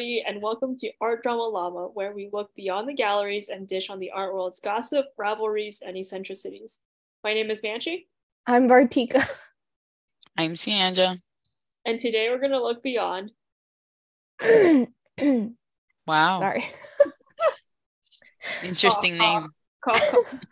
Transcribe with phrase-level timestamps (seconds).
[0.00, 3.68] Hello, everybody, and welcome to Art Drama Llama, where we look beyond the galleries and
[3.68, 6.80] dish on the art world's gossip, rivalries, and eccentricities.
[7.22, 8.08] My name is Banshee,
[8.46, 9.22] I'm Vartika.
[10.38, 11.20] I'm Sianja.
[11.84, 13.32] and today we're going to look beyond.
[16.06, 16.38] Wow.
[16.38, 16.66] Sorry.
[18.64, 19.50] Interesting Cough, name.
[19.84, 20.44] Cough, cough.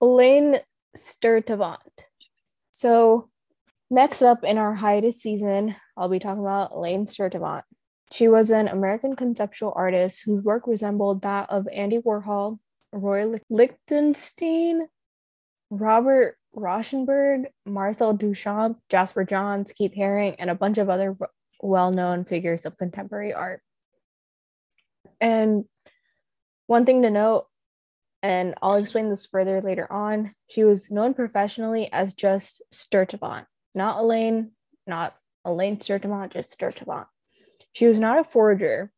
[0.00, 0.56] Elaine
[0.96, 1.78] Sturtevant.
[2.72, 3.30] So,
[3.90, 7.62] next up in our hiatus season, I'll be talking about Elaine Sturtevant.
[8.12, 12.58] She was an American conceptual artist whose work resembled that of Andy Warhol,
[12.92, 14.88] Roy Lichtenstein,
[15.70, 21.16] Robert Rauschenberg, Marcel Duchamp, Jasper Johns, Keith Haring, and a bunch of other
[21.62, 23.62] well known figures of contemporary art.
[25.18, 25.64] And
[26.66, 27.46] one thing to note,
[28.22, 34.00] and I'll explain this further later on, she was known professionally as just Sturtevant, not
[34.00, 34.50] Elaine,
[34.86, 35.16] not
[35.46, 37.06] Elaine Sturtevant, just Sturtevant.
[37.72, 38.92] She was not a forger.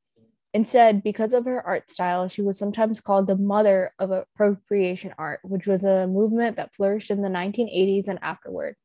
[0.52, 5.40] Instead, because of her art style, she was sometimes called the mother of appropriation art,
[5.42, 8.76] which was a movement that flourished in the 1980s and afterward.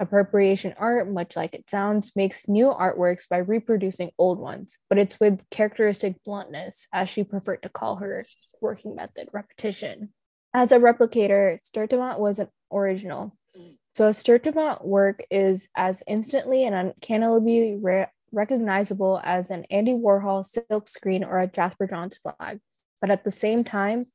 [0.00, 5.18] Appropriation art, much like it sounds, makes new artworks by reproducing old ones, but it's
[5.20, 8.26] with characteristic bluntness, as she preferred to call her
[8.60, 10.12] working method, repetition.
[10.52, 13.36] As a replicator, Sturtevant was an original.
[13.94, 20.44] So a Sturtevant work is as instantly and uncannily re- recognizable as an Andy Warhol
[20.44, 22.60] silk screen or a Jasper Johns flag.
[23.00, 24.06] But at the same time,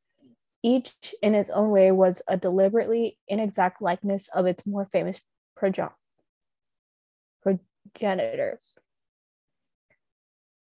[0.64, 5.20] each in its own way was a deliberately inexact likeness of its more famous
[5.58, 5.92] proge-
[7.42, 8.60] progenitor.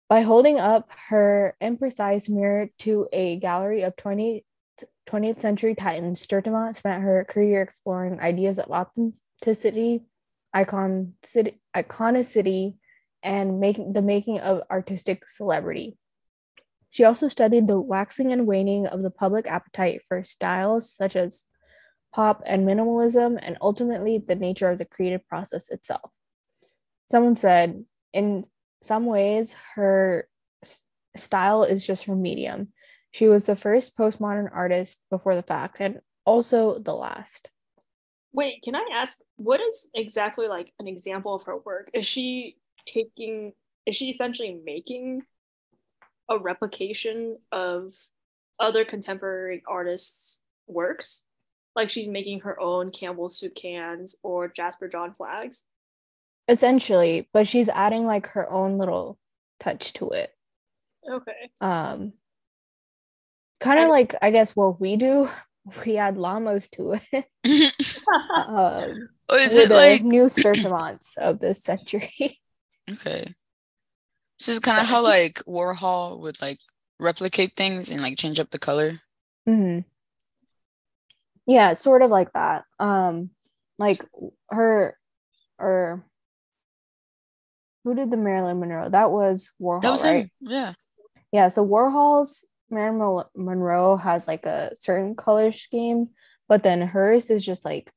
[0.08, 4.46] By holding up her imprecise mirror to a gallery of 20,
[5.08, 10.04] 20th century titans, Sturtevant spent her career exploring ideas of authenticity,
[10.54, 11.14] icon,
[11.76, 12.76] iconicity,
[13.24, 15.98] and making the making of artistic celebrity.
[16.90, 21.44] She also studied the waxing and waning of the public appetite for styles such as
[22.14, 26.12] pop and minimalism, and ultimately the nature of the creative process itself.
[27.10, 28.46] Someone said, in
[28.82, 30.28] some ways, her
[31.16, 32.74] style is just her medium.
[33.12, 37.50] She was the first postmodern artist before the fact, and also the last.
[38.34, 41.90] Wait, can I ask, what is exactly like an example of her work?
[41.94, 43.54] Is she taking,
[43.86, 45.24] is she essentially making
[46.30, 47.94] a replication of
[48.60, 51.24] other contemporary artists' works?
[51.76, 55.66] Like she's making her own Campbell's soup cans or Jasper John flags?
[56.48, 59.18] Essentially, but she's adding like her own little
[59.60, 60.32] touch to it.
[61.10, 61.50] Okay.
[61.62, 62.14] Um,
[63.60, 65.30] kind of like I guess what we do,
[65.86, 67.26] we add llamas to it.
[68.36, 72.41] um, oh, is it like new Sturtevants of this century.
[72.90, 73.34] Okay?
[74.40, 76.60] So it's kind of how like Warhol would like
[77.00, 78.94] replicate things and like change up the color.
[79.46, 79.80] hmm
[81.46, 82.66] Yeah, sort of like that.
[82.80, 83.32] Um,
[83.78, 84.04] like
[84.50, 84.98] her
[85.60, 86.04] or
[87.84, 88.90] who did the Marilyn Monroe?
[88.90, 90.24] That was Warhol, That was right?
[90.24, 90.32] him.
[90.42, 90.74] Yeah.
[91.32, 96.10] Yeah, so Warhol's Marilyn Monroe has like a certain color scheme,
[96.48, 97.92] but then hers is just like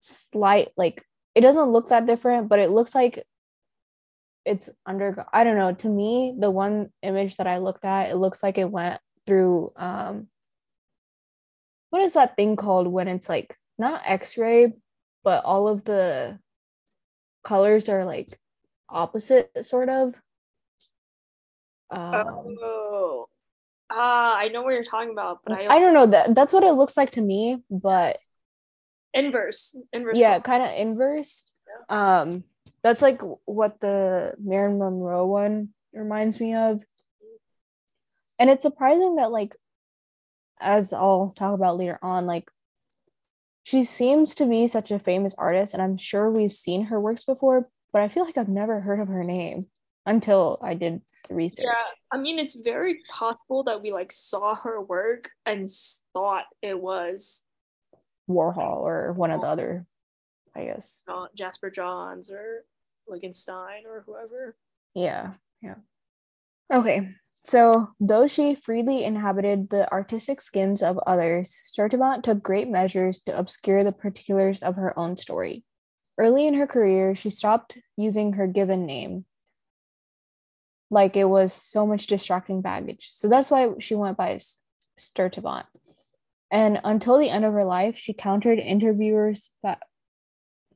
[0.00, 1.04] slight, like
[1.34, 3.24] it doesn't look that different, but it looks like
[4.44, 5.24] it's under.
[5.32, 5.72] I don't know.
[5.72, 9.72] To me, the one image that I looked at, it looks like it went through.
[9.76, 10.28] um
[11.90, 14.74] What is that thing called when it's like not X-ray,
[15.22, 16.38] but all of the
[17.42, 18.38] colors are like
[18.88, 20.20] opposite, sort of.
[21.90, 23.26] Um, Oh.
[23.90, 26.64] Ah, I know what you're talking about, but I, I don't know that that's what
[26.64, 28.18] it looks like to me, but
[29.12, 29.76] inverse.
[29.92, 30.18] Inverse.
[30.18, 31.44] yeah, kind of inverse.
[31.88, 32.44] Um,
[32.84, 36.84] that's like what the Marilyn Monroe one reminds me of.
[38.38, 39.56] And it's surprising that like
[40.60, 42.48] as I'll talk about later on, like
[43.64, 47.24] she seems to be such a famous artist, and I'm sure we've seen her works
[47.24, 49.66] before, but I feel like I've never heard of her name
[50.04, 51.64] until I did the research.
[51.64, 51.72] Yeah,
[52.12, 55.66] I mean, it's very possible that we like saw her work and
[56.12, 57.46] thought it was
[58.28, 59.86] Warhol or one of the other,
[60.54, 61.02] I guess.
[61.34, 62.64] Jasper Johns or
[63.08, 64.56] Lichtenstein or whoever.
[64.94, 65.76] Yeah, yeah.
[66.72, 67.10] Okay,
[67.44, 73.38] so though she freely inhabited the artistic skins of others, Sturtevant took great measures to
[73.38, 75.64] obscure the particulars of her own story.
[76.16, 79.26] Early in her career, she stopped using her given name,
[80.90, 83.08] like it was so much distracting baggage.
[83.10, 84.38] So that's why she went by
[84.96, 85.66] Sturtevant.
[86.50, 89.50] And until the end of her life, she countered interviewers'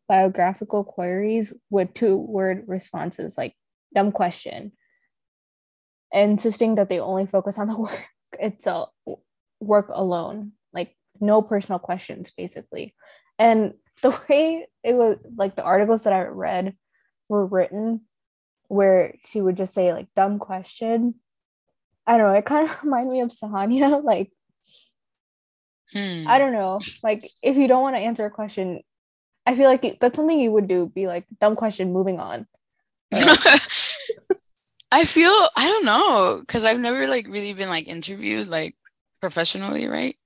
[0.08, 3.54] biographical queries with two word responses like
[3.94, 4.72] dumb question,
[6.12, 8.06] insisting that they only focus on the work
[8.38, 8.90] itself,
[9.60, 12.94] work alone, like no personal questions, basically.
[13.38, 16.74] And the way it was like the articles that I read
[17.28, 18.02] were written
[18.68, 21.14] where she would just say like dumb question.
[22.06, 24.02] I don't know, it kind of reminded me of Sahania.
[24.02, 24.32] Like,
[25.92, 26.24] Hmm.
[26.28, 26.80] I don't know.
[27.02, 28.80] Like, if you don't want to answer a question,
[29.48, 30.92] I feel like that's something you would do.
[30.94, 32.46] Be like, dumb question, moving on.
[34.92, 38.76] I feel I don't know because I've never like really been like interviewed like
[39.22, 40.16] professionally, right?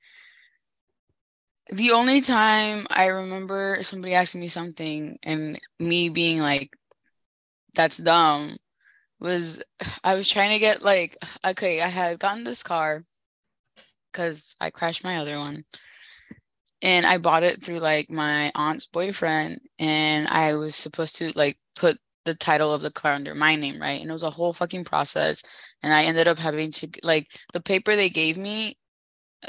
[1.71, 6.77] The only time I remember somebody asking me something and me being like,
[7.75, 8.57] "That's dumb,"
[9.21, 9.63] was
[10.05, 11.17] I was trying to get like,
[11.47, 13.05] okay, I had gotten this car
[14.11, 15.65] because I crashed my other one,
[16.82, 21.58] and I bought it through like my aunt's boyfriend, and I was supposed to like
[21.76, 24.00] put the title of the car under my name, right?
[24.00, 25.43] And it was a whole fucking process.
[25.82, 28.79] And I ended up having to like the paper they gave me,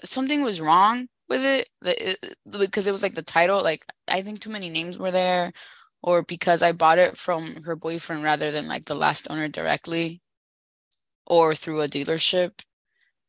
[0.03, 4.39] something was wrong with it, it- because it was like the title, like I think
[4.41, 5.53] too many names were there,
[6.01, 10.21] or because I bought it from her boyfriend rather than like the last owner directly,
[11.25, 12.61] or through a dealership.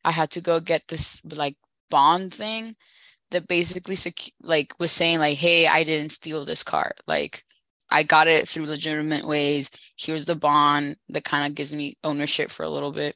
[0.05, 1.57] I had to go get this like
[1.91, 2.77] bond thing
[3.35, 3.97] that basically
[4.43, 7.45] like was saying like, hey, I didn't steal this car, like.
[7.91, 9.71] I got it through legitimate ways.
[9.97, 13.15] Here's the bond that kind of gives me ownership for a little bit.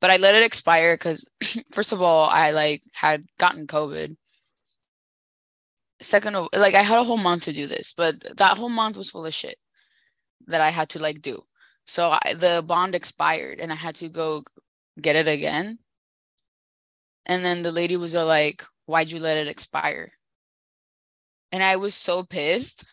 [0.00, 1.30] But I let it expire because,
[1.72, 4.16] first of all, I like had gotten COVID.
[6.00, 8.96] Second of like I had a whole month to do this, but that whole month
[8.96, 9.56] was full of shit
[10.48, 11.42] that I had to like do.
[11.86, 14.42] So I, the bond expired and I had to go
[15.00, 15.78] get it again.
[17.26, 20.10] And then the lady was uh, like, "Why'd you let it expire?"
[21.50, 22.84] And I was so pissed.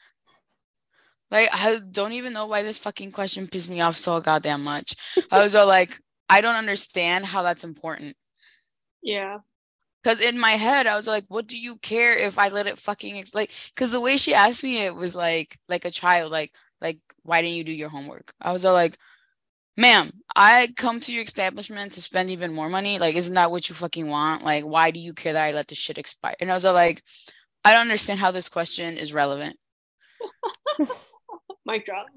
[1.31, 4.95] Like I don't even know why this fucking question pissed me off so goddamn much.
[5.31, 8.15] I was all like, I don't understand how that's important.
[9.01, 9.39] Yeah.
[10.03, 12.79] Cause in my head, I was like, what do you care if I let it
[12.79, 13.35] fucking ex-?
[13.35, 13.51] like?
[13.75, 16.51] Cause the way she asked me, it was like like a child, like
[16.81, 18.33] like why didn't you do your homework?
[18.41, 18.97] I was all like,
[19.77, 22.99] ma'am, I come to your establishment to spend even more money.
[22.99, 24.43] Like, isn't that what you fucking want?
[24.43, 26.35] Like, why do you care that I let this shit expire?
[26.39, 27.03] And I was like,
[27.63, 29.57] I don't understand how this question is relevant.
[31.65, 32.07] Mic drop.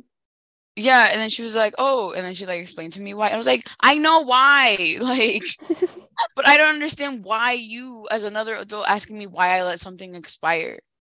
[0.77, 3.27] yeah and then she was like oh and then she like explained to me why
[3.27, 5.45] And i was like i know why like
[6.37, 10.15] but i don't understand why you as another adult asking me why i let something
[10.15, 10.79] expire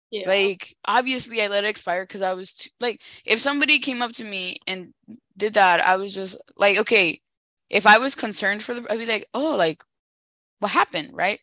[0.10, 0.28] Yeah.
[0.28, 4.14] like obviously i let it expire because i was too, like if somebody came up
[4.14, 4.94] to me and
[5.38, 7.22] did that i was just like okay
[7.70, 9.84] if i was concerned for the i'd be like oh like
[10.60, 11.10] what happened?
[11.14, 11.40] Right?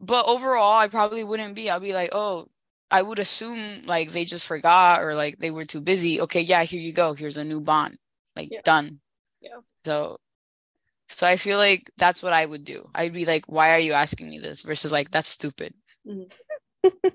[0.00, 2.48] But overall i probably wouldn't be i'll be like oh
[2.90, 6.20] i would assume like they just forgot or like they were too busy.
[6.20, 7.14] Okay yeah here you go.
[7.14, 7.98] Here's a new bond.
[8.36, 8.60] Like Yeah.
[8.64, 9.00] done.
[9.40, 9.60] Yeah.
[9.84, 10.18] so
[11.08, 12.88] so i feel like that's what i would do.
[12.94, 14.62] I'd be like why are you asking me this?
[14.62, 15.74] Versus like that's stupid.
[16.06, 16.32] Mhm.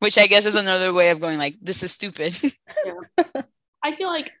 [0.00, 2.34] which i guess is another way of going like this is stupid.
[2.84, 3.42] Yeah.
[3.82, 4.32] I feel like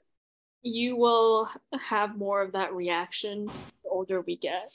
[0.68, 1.48] you will
[1.78, 4.72] have more of that reaction the older we get.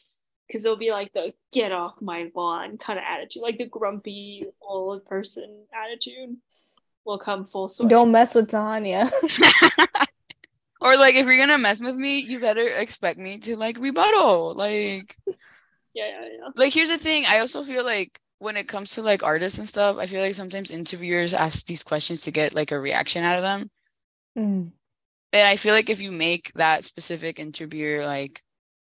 [0.48, 4.46] Because it'll be like the get off my lawn kind of attitude, like the grumpy
[4.62, 6.36] old person attitude
[7.06, 7.88] will come full swing.
[7.88, 9.10] Don't mess with Tanya.
[10.82, 14.54] or like if you're gonna mess with me you better expect me to like rebuttal
[14.54, 15.18] like
[15.96, 16.50] Yeah, yeah, yeah.
[16.56, 19.68] like here's the thing i also feel like when it comes to like artists and
[19.68, 23.38] stuff i feel like sometimes interviewers ask these questions to get like a reaction out
[23.38, 23.70] of them
[24.38, 24.72] Mm.
[25.34, 28.42] And i feel like if you make that specific interviewer like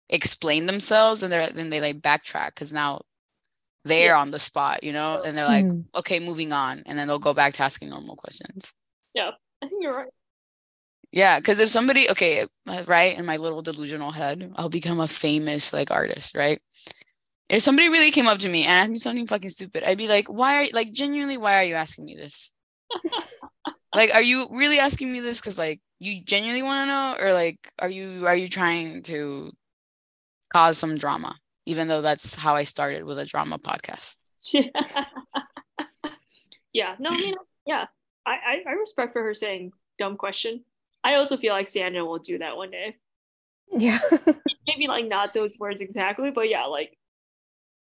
[0.09, 3.01] explain themselves and they're then they like backtrack because now
[3.85, 4.17] they're Yeah.
[4.21, 5.85] on the spot you know and they're like Mhm.
[5.95, 8.73] okay moving on and then they'll go back to asking normal questions
[9.13, 9.31] Yeah,
[9.61, 10.11] I think you're right.
[11.11, 12.47] Yeah, because if somebody, okay,
[12.87, 16.59] right, in my little delusional head, I'll become a famous like artist, right?
[17.49, 20.07] If somebody really came up to me and asked me something fucking stupid, I'd be
[20.07, 22.51] like, why are you, like, genuinely, why are you asking me this?
[23.95, 27.33] like, are you really asking me this because like you genuinely want to know, or
[27.33, 29.51] like, are you are you trying to
[30.51, 31.35] cause some drama?
[31.65, 34.17] Even though that's how I started with a drama podcast.
[34.51, 34.67] Yeah.
[36.73, 36.95] yeah.
[36.99, 37.35] No, I mean,
[37.65, 37.85] yeah.
[38.25, 40.63] I, I, I respect for her saying dumb question.
[41.03, 42.95] I also feel like Sandra will do that one day.
[43.71, 43.99] Yeah.
[44.67, 46.97] Maybe like not those words exactly, but yeah, like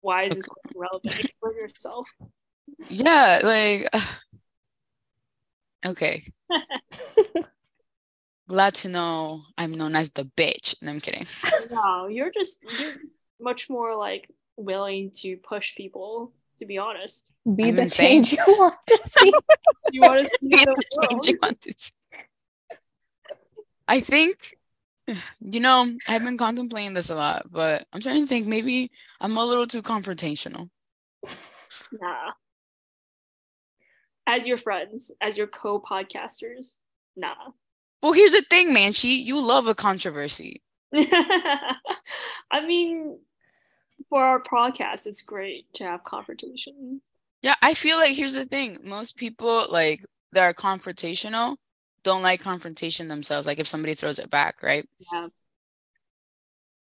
[0.02, 1.20] why is this relevant?
[1.20, 2.08] Explain yourself.
[2.90, 3.90] Yeah, like,
[5.86, 6.24] okay.
[8.50, 10.76] Glad to know I'm known as the bitch.
[10.82, 11.26] No, I'm kidding.
[11.70, 12.94] No, you're just you're
[13.42, 17.32] much more like willing to push people, to be honest.
[17.56, 18.24] Be I'm the insane.
[18.24, 19.34] change you want to see.
[19.92, 21.28] You want to see Be the the change world.
[21.28, 21.92] you want to see.
[23.90, 24.56] I think,
[25.40, 28.92] you know, I've been contemplating this a lot, but I'm trying to think maybe
[29.22, 30.70] I'm a little too confrontational.
[31.92, 32.32] Nah.
[34.28, 36.76] As your friends, as your co-podcasters,
[37.16, 37.34] nah.
[38.04, 39.24] Well, here's the thing, Manchi.
[39.24, 40.62] You love a controversy.
[40.94, 41.76] I
[42.66, 43.20] mean,
[44.10, 47.02] for our podcast, it's great to have confrontations.
[47.42, 48.80] Yeah, I feel like here's the thing.
[48.84, 51.56] Most people like that are confrontational
[52.04, 53.48] don't like confrontation themselves.
[53.48, 54.88] Like if somebody throws it back, right?
[55.12, 55.28] Yeah.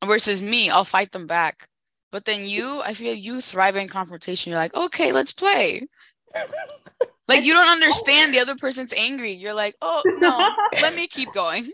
[0.06, 1.68] Versus me, I'll fight them back.
[2.12, 4.52] But then you, I feel you thrive in confrontation.
[4.52, 5.88] You're like, okay, let's play.
[7.30, 9.32] like you don't understand the other person's angry.
[9.34, 11.72] You're like, oh no, let me keep going.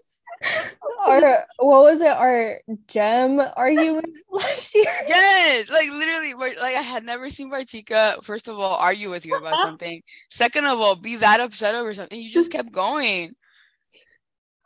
[1.07, 2.07] Our what was it?
[2.07, 4.85] Our gem argument last year.
[5.07, 8.23] Yes, like literally, like I had never seen Vartika.
[8.23, 10.01] First of all, argue with you about something.
[10.29, 12.19] Second of all, be that upset over something.
[12.19, 13.35] You just kept going.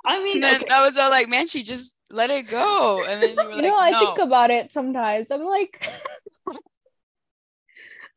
[0.05, 0.74] I mean, And then okay.
[0.74, 3.03] I was all like, man, she just let it go.
[3.03, 4.00] And then you were You like, know, I no.
[4.00, 5.29] think about it sometimes.
[5.29, 5.86] I'm like,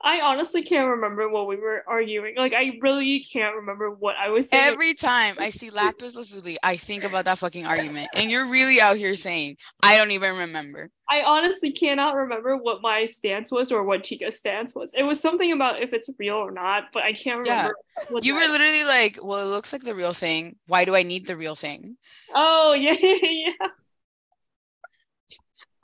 [0.04, 2.34] I honestly can't remember what we were arguing.
[2.36, 4.72] Like, I really can't remember what I was saying.
[4.72, 8.08] Every time I see lapis lazuli, I think about that fucking argument.
[8.16, 10.90] And you're really out here saying, I don't even remember.
[11.08, 14.92] I honestly cannot remember what my stance was or what Tika's stance was.
[14.96, 17.52] It was something about if it's real or not, but I can't Yeah.
[17.52, 17.74] remember.
[18.08, 20.56] what You were literally like, well, it looks like the real thing.
[20.66, 21.96] Why do I need the real thing?
[22.34, 23.68] Oh yeah, yeah, yeah.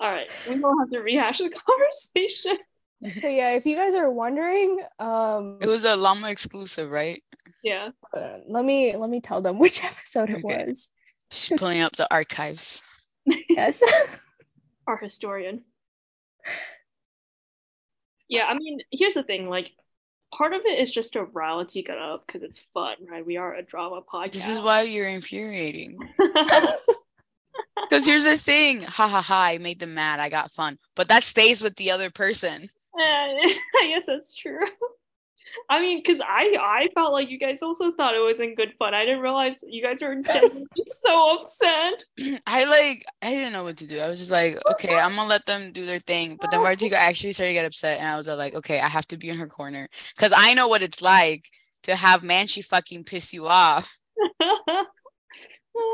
[0.01, 1.51] All right, we don't have to rehash the
[2.15, 2.57] conversation.
[3.21, 3.53] So yeah.
[3.53, 7.23] If you guys are wondering, um, It was a llama exclusive, right?
[7.63, 7.91] Yeah.
[8.17, 10.67] uh, let me let me tell them which episode it Okay.
[10.67, 10.89] was.
[11.31, 12.83] She's pulling up the archives.
[13.51, 13.83] Yes.
[14.87, 15.65] our historian.
[18.29, 19.49] Yeah, I mean, here's the thing.
[19.49, 19.73] Like,
[20.35, 23.25] part of it is just to rile Tika up because it's fun, right?
[23.25, 24.33] We are a drama podcast.
[24.33, 25.99] This is why you're infuriating.
[27.89, 28.83] Because here's the thing.
[28.83, 29.43] Ha ha ha.
[29.45, 30.21] I made them mad.
[30.21, 30.79] I got fun.
[30.95, 32.69] But that stays with the other person.
[33.81, 34.61] I guess that's true.
[35.71, 38.93] I mean, because I I felt like you guys also thought it wasn't good fun.
[38.93, 40.17] I didn't realize you guys were
[40.87, 42.05] so upset.
[42.47, 44.01] I like I didn't know what to do.
[44.01, 46.39] I was just like, okay, I'm gonna let them do their thing.
[46.41, 49.07] But then Vartika actually started to get upset, and I was like, okay, I have
[49.09, 51.49] to be in her corner because I know what it's like
[51.85, 53.97] to have Manchi fucking piss you off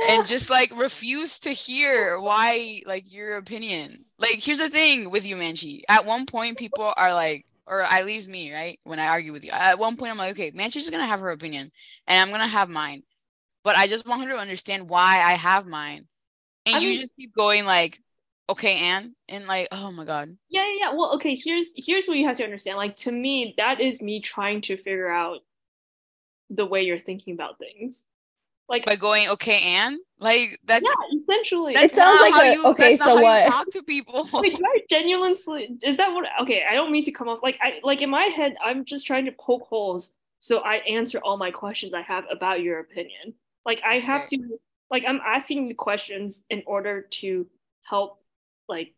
[0.09, 4.05] and just like refuse to hear why like your opinion.
[4.25, 5.83] Like, here's the thing with you, Manchi.
[5.89, 8.79] At one point, people are like, or at least me, right?
[8.85, 11.31] When I argue with you, at one point, I'm like, okay, Manchi's gonna have her
[11.31, 11.71] opinion,
[12.07, 13.03] and I'm gonna have mine.
[13.65, 16.07] But I just want her to understand why I have mine.
[16.67, 18.01] And I you mean- just keep going like,
[18.49, 20.37] okay, Anne, and like, oh my god.
[20.49, 20.93] Yeah, yeah, yeah.
[20.95, 22.77] Well, okay, here's here's what you have to understand.
[22.77, 25.41] Like to me, that is me trying to figure out
[26.51, 28.05] the way you're thinking about things.
[28.69, 31.75] Like By going, okay, Anne, like that's yeah, essentially.
[31.75, 33.45] that's It sounds not like how a- you, okay, that's not so how what?
[33.45, 34.29] you talk to people.
[34.33, 37.59] Wait, do I genuinely is that what okay, I don't mean to come off like
[37.61, 41.37] I like in my head, I'm just trying to poke holes so I answer all
[41.39, 43.35] my questions I have about your opinion.
[43.65, 44.39] Like I have to
[44.91, 47.47] like I'm asking the questions in order to
[47.83, 48.23] help
[48.69, 48.95] like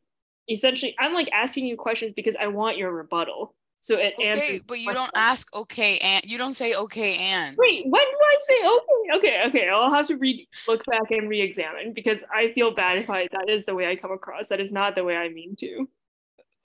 [0.50, 3.54] essentially I'm like asking you questions because I want your rebuttal.
[3.86, 6.22] So it Okay, answers but you don't ask okay, Anne.
[6.24, 7.54] You don't say okay, Anne.
[7.56, 9.18] Wait, when do I say okay?
[9.18, 9.68] Okay, okay.
[9.68, 13.48] I'll have to re look back and re-examine because I feel bad if I that
[13.48, 14.48] is the way I come across.
[14.48, 15.88] That is not the way I mean to.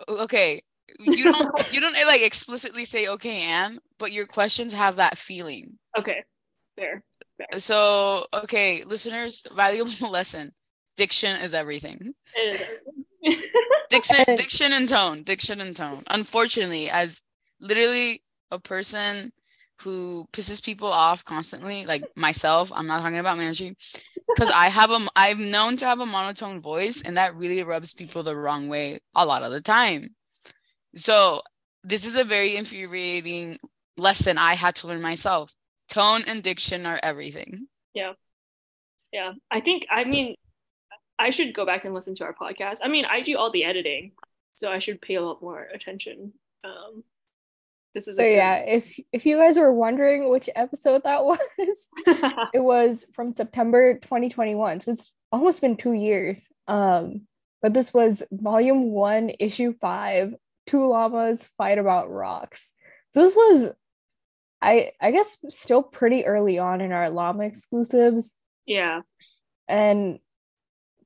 [0.10, 0.64] Okay.
[0.98, 5.16] You don't you don't eh, like explicitly say okay, Anne, but your questions have that
[5.16, 5.78] feeling.
[5.96, 6.24] Okay,
[6.76, 7.04] fair.
[7.58, 10.54] So, okay, listeners, valuable lesson.
[10.96, 12.16] Diction is everything.
[12.36, 13.06] It is.
[13.90, 16.04] Diction, And- diction and tone, diction and tone.
[16.08, 17.22] Unfortunately, as
[17.60, 19.32] literally a person
[19.82, 23.76] who pisses people off constantly, like myself, I'm not talking about Manchi,
[24.28, 27.94] because I have a, I'm known to have a monotone voice, and that really rubs
[27.94, 30.16] people the wrong way a lot of the time.
[30.96, 31.42] So
[31.84, 33.58] this is a very infuriating
[33.98, 35.54] lesson I had to learn myself.
[35.90, 37.68] Tone and diction are everything.
[37.94, 38.14] Yeah.
[39.12, 39.86] Yeah, I think.
[39.92, 40.36] I mean,
[41.22, 42.80] I should go back and listen to our podcast.
[42.84, 44.14] I mean, I do all the editing,
[44.56, 46.34] so I should pay a lot more attention.
[46.64, 47.04] Um,
[47.94, 51.38] this is So a yeah, if if you guys were wondering which episode that was,
[52.54, 54.82] it was from September 2021.
[54.82, 56.48] So it's almost been two years.
[56.68, 57.28] Um,
[57.62, 60.34] but this was volume one, issue five,
[60.66, 62.74] two llamas fight about rocks.
[63.14, 63.74] This was
[64.62, 69.02] I I guess still pretty early on in our llama exclusives yeah,
[69.68, 70.20] and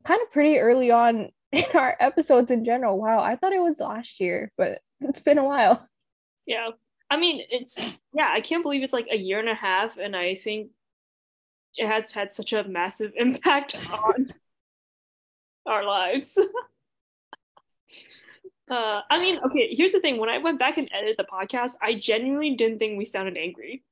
[0.05, 3.00] kind of pretty early on in our episodes in general.
[3.00, 5.88] Wow, I thought it was last year, but it's been a while.
[6.45, 6.69] yeah.
[7.09, 8.31] I mean, it's yeah.
[8.33, 10.71] I can't believe it's like a year and a half, and I think
[11.77, 14.33] it has had such a massive impact on
[15.65, 16.38] our lives.
[18.69, 20.17] uh, I mean, okay, here's the thing.
[20.17, 23.83] When I went back and edited the podcast, I genuinely didn't think we sounded angry.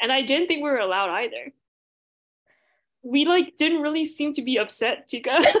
[0.00, 1.52] And I didn't think we were allowed either.
[3.02, 5.38] We like didn't really seem to be upset, Tika.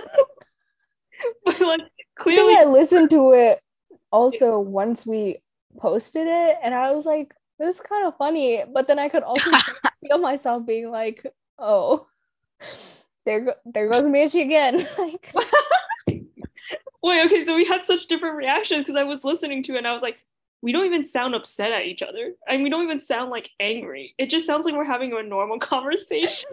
[1.44, 3.60] but like I clearly think I listened to it
[4.10, 5.38] also once we
[5.78, 9.22] posted it, and I was like, "This is kind of funny," but then I could
[9.22, 9.50] also
[10.06, 11.26] feel myself being like,
[11.58, 12.06] "Oh,
[13.24, 15.34] there, go- there goes Manchi again." like,
[17.02, 19.88] Wait, okay, so we had such different reactions because I was listening to it and
[19.88, 20.18] I was like,
[20.62, 22.34] we don't even sound upset at each other.
[22.48, 24.14] And we don't even sound like angry.
[24.18, 26.50] It just sounds like we're having a normal conversation.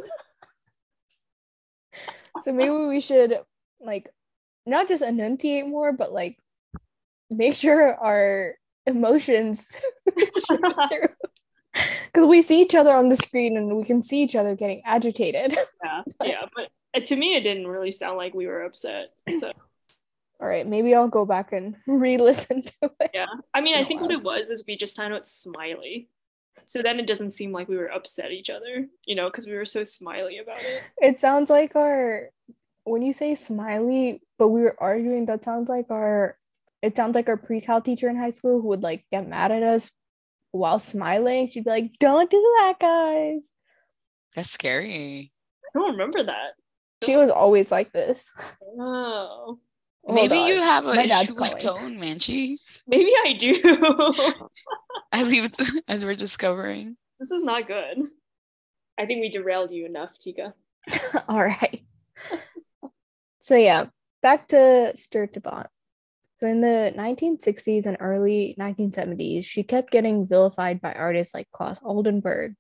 [2.41, 3.39] So maybe we should
[3.79, 4.09] like
[4.65, 6.37] not just enunciate more, but like
[7.29, 8.55] make sure our
[8.85, 9.71] emotions
[10.15, 11.09] because
[12.27, 15.57] we see each other on the screen and we can see each other getting agitated.
[15.83, 16.45] yeah, yeah.
[16.55, 19.13] But uh, to me, it didn't really sound like we were upset.
[19.39, 19.51] So,
[20.41, 23.11] All right, maybe I'll go back and re-listen to it.
[23.13, 23.27] yeah.
[23.53, 26.09] I mean, I think what it was is we just sounded smiley.
[26.65, 29.47] So then it doesn't seem like we were upset at each other, you know, because
[29.47, 30.83] we were so smiley about it.
[31.01, 32.29] It sounds like our
[32.83, 36.37] when you say smiley, but we were arguing, that sounds like our
[36.81, 39.63] it sounds like our pre-cal teacher in high school who would like get mad at
[39.63, 39.91] us
[40.51, 41.49] while smiling.
[41.49, 43.49] She'd be like, Don't do that, guys.
[44.35, 45.31] That's scary.
[45.75, 46.53] I don't remember that.
[47.03, 48.31] She was always like this.
[48.79, 49.59] Oh, Hold
[50.13, 50.47] Maybe on.
[50.47, 51.97] you have an My dad's issue with calling.
[51.97, 52.57] tone, Manchi.
[52.87, 53.61] maybe I do.
[55.11, 55.55] I leave it
[55.87, 56.97] as we're discovering.
[57.19, 57.97] this is not good.
[58.97, 60.53] I think we derailed you enough, Tika.
[61.27, 61.83] All right.
[63.39, 63.85] So yeah,
[64.21, 65.67] back to Sturtevant.
[66.41, 71.79] So in the 1960s and early 1970s, she kept getting vilified by artists like Claes
[71.83, 72.55] Oldenburg.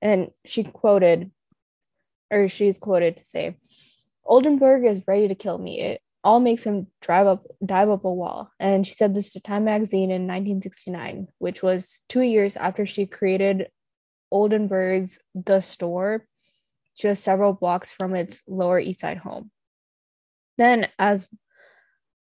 [0.00, 1.30] And she quoted,
[2.30, 3.56] or she's quoted to say,
[4.24, 5.80] Oldenburg is ready to kill me.
[5.80, 8.50] It all makes him drive up dive up a wall.
[8.60, 13.06] And she said this to Time magazine in 1969, which was two years after she
[13.06, 13.68] created
[14.30, 16.26] Oldenburg's The Store,
[16.96, 19.50] just several blocks from its Lower East Side home.
[20.58, 21.28] Then, as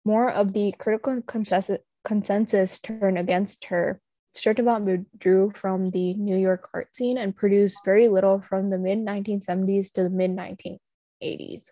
[0.05, 4.01] more of the critical consensus, consensus turned against her,
[4.33, 8.99] Sturtevant withdrew from the New York art scene and produced very little from the mid
[8.99, 11.71] 1970s to the mid 1980s.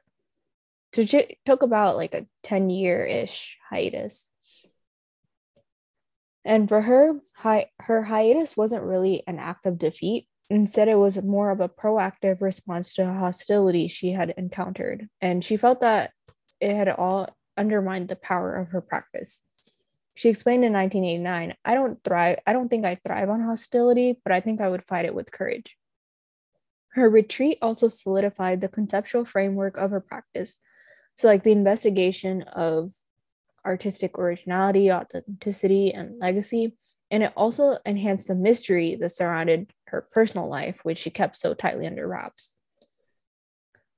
[0.96, 4.32] So she took about like a 10 year ish hiatus.
[6.46, 10.30] And for her, hi- her hiatus wasn't really an act of defeat.
[10.50, 15.10] Instead, it was more of a proactive response to hostility she had encountered.
[15.20, 16.14] And she felt that
[16.62, 17.28] it had all
[17.58, 19.42] undermined the power of her practice.
[20.14, 24.32] She explained in 1989, I don't thrive, I don't think I thrive on hostility, but
[24.32, 25.76] I think I would fight it with courage.
[26.92, 30.58] Her retreat also solidified the conceptual framework of her practice.
[31.16, 32.94] So, like the investigation of
[33.66, 36.76] artistic originality, authenticity, and legacy.
[37.12, 41.54] And it also enhanced the mystery that surrounded her personal life, which she kept so
[41.54, 42.56] tightly under wraps.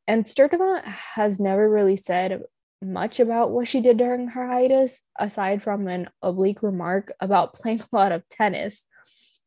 [0.08, 2.43] And Sturtevant has never really said
[2.82, 7.82] much about what she did during her hiatus, aside from an oblique remark about playing
[7.82, 8.86] a lot of tennis,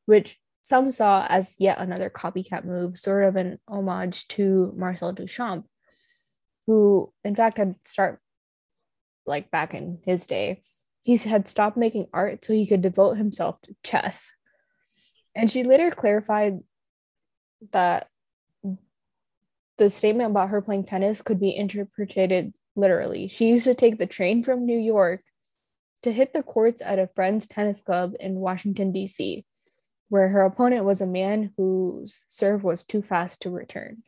[0.06, 5.64] which some saw as yet another copycat move, sort of an homage to Marcel Duchamp,
[6.70, 8.20] who in fact had start
[9.26, 10.62] like back in his day,
[11.02, 14.30] he had stopped making art so he could devote himself to chess.
[15.35, 16.61] And she later clarified
[17.72, 18.06] that
[19.78, 23.26] the statement about her playing tennis could be interpreted literally.
[23.26, 25.24] She used to take the train from New York
[26.04, 29.44] to hit the courts at a friend's tennis club in Washington, D.C.,
[30.09, 34.04] where her opponent was a man whose serve was too fast to return.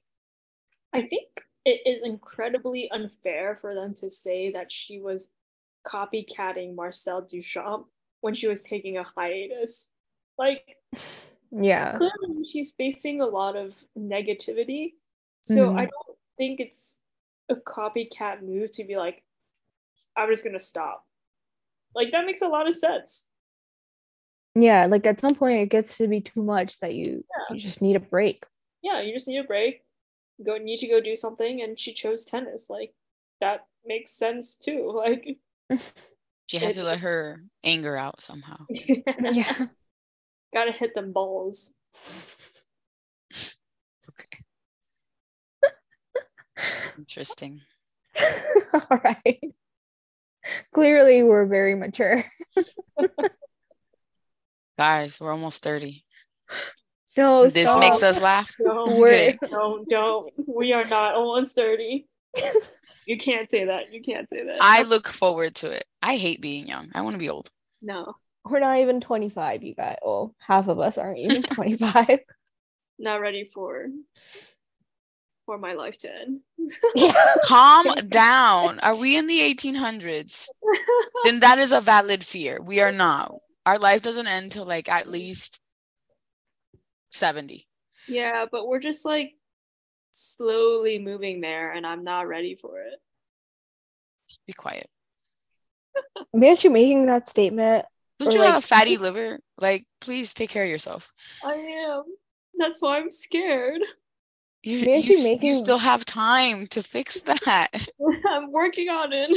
[0.92, 1.26] I think
[1.64, 5.32] it is incredibly unfair for them to say that she was
[5.86, 7.86] copycatting Marcel Duchamp
[8.20, 9.92] when she was taking a hiatus.
[10.38, 10.76] Like,
[11.50, 11.96] Yeah.
[11.96, 14.94] clearly she's facing a lot of negativity.
[15.42, 15.78] So Mhm.
[15.78, 17.02] I don't think it's
[17.48, 19.22] a copycat move to be like,
[20.16, 21.06] I'm just gonna stop.
[21.94, 23.30] Like that makes a lot of sense.
[24.54, 27.54] Yeah, like at some point it gets to be too much that you Yeah.
[27.54, 28.46] you just need a break.
[28.82, 29.81] Yeah, you just need a break.
[30.44, 32.68] Go need to go do something, and she chose tennis.
[32.70, 32.92] Like
[33.40, 34.92] that makes sense too.
[35.02, 35.38] Like
[36.46, 38.64] She had to let her anger out somehow.
[38.68, 39.66] yeah.
[40.52, 41.76] gotta hit them balls.
[44.08, 44.38] Okay.
[46.98, 47.60] Interesting.
[48.74, 49.40] All right.
[50.74, 52.24] Clearly we're very mature.
[54.78, 56.04] Guys, we're almost 30.
[57.16, 57.80] No, this stop.
[57.80, 58.54] makes us laugh.
[58.60, 59.38] No, I'm We're- kidding.
[59.50, 60.32] don't, don't.
[60.46, 62.06] We are not almost 30.
[63.06, 63.92] you can't say that.
[63.92, 64.58] You can't say that.
[64.62, 65.84] I look forward to it.
[66.00, 66.90] I hate being young.
[66.94, 67.50] I want to be old.
[67.82, 69.96] no, We're not even 25, you guys.
[70.04, 72.20] Well, half of us aren't even 25.
[72.98, 73.86] not ready for
[75.44, 76.40] for my life to end.
[77.44, 78.78] Calm down.
[78.80, 80.46] Are we in the 1800s?
[81.24, 82.60] Then that is a valid fear.
[82.62, 83.34] We are not.
[83.66, 85.58] Our life doesn't end till like at least
[87.12, 87.66] 70.
[88.08, 89.32] yeah, but we're just like
[90.12, 92.94] slowly moving there, and I'm not ready for it.
[94.46, 94.88] Be quiet.
[96.34, 97.84] Aren't you making that statement?
[98.18, 99.38] Don't Or, you like, have a fatty just- liver?
[99.58, 101.12] Like, please take care of yourself.
[101.44, 102.02] I am.
[102.58, 103.80] That's why I'm scared.
[104.62, 107.68] You, you, you s- you still have time to fix that.
[108.30, 109.30] I'm working on it.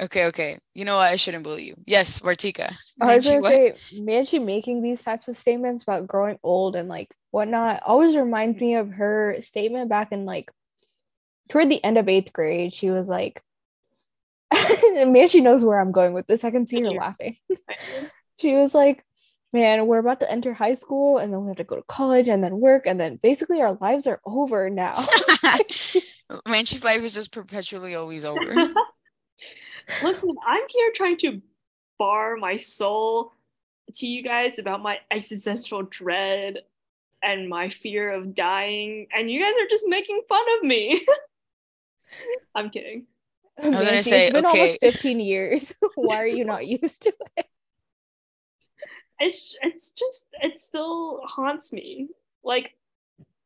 [0.00, 0.58] Okay, okay.
[0.74, 1.08] You know what?
[1.08, 1.74] I shouldn't bully you.
[1.86, 2.74] Yes, Vartika.
[3.00, 3.50] I was gonna what?
[3.50, 8.60] say, Manchi making these types of statements about growing old and like whatnot always reminds
[8.60, 10.50] me of her statement back in like
[11.50, 12.72] toward the end of eighth grade.
[12.72, 13.42] She was like,
[14.54, 16.44] Manchi knows where I'm going with this.
[16.44, 17.36] I can see her laughing.
[18.38, 19.04] she was like,
[19.52, 22.28] Man, we're about to enter high school and then we have to go to college
[22.28, 24.94] and then work and then basically our lives are over now.
[26.46, 28.72] Manchi's life is just perpetually always over.
[30.02, 31.42] Listen, I'm here trying to
[31.98, 33.32] bar my soul
[33.94, 36.58] to you guys about my existential dread
[37.22, 41.06] and my fear of dying, and you guys are just making fun of me.
[42.54, 43.06] I'm kidding.
[43.62, 44.60] I'm gonna Manchi, say, it's been okay.
[44.60, 45.74] almost 15 years.
[45.94, 47.46] Why are you not used to it?
[49.18, 52.08] It's it's just it still haunts me.
[52.42, 52.74] Like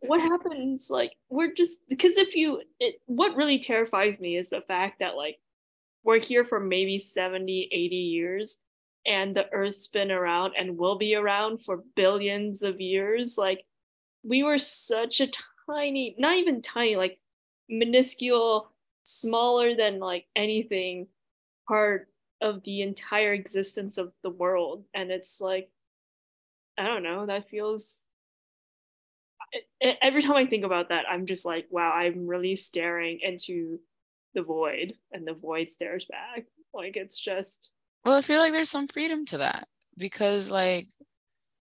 [0.01, 4.61] what happens like we're just because if you it what really terrifies me is the
[4.61, 5.39] fact that like
[6.05, 8.61] we're here for maybe 70 80 years
[9.07, 13.37] and the earth's been around and will be around for billions of years.
[13.39, 13.65] Like
[14.23, 15.31] we were such a
[15.67, 17.19] tiny not even tiny like
[17.69, 18.71] minuscule
[19.05, 21.09] smaller than like anything
[21.69, 22.09] part
[22.41, 24.85] of the entire existence of the world.
[24.95, 25.71] And it's like
[26.79, 28.07] i don't know that feels
[30.03, 33.79] every time i think about that i'm just like wow i'm really staring into
[34.35, 38.71] the void and the void stares back like it's just Well, I feel like there's
[38.71, 40.89] some freedom to that because, like,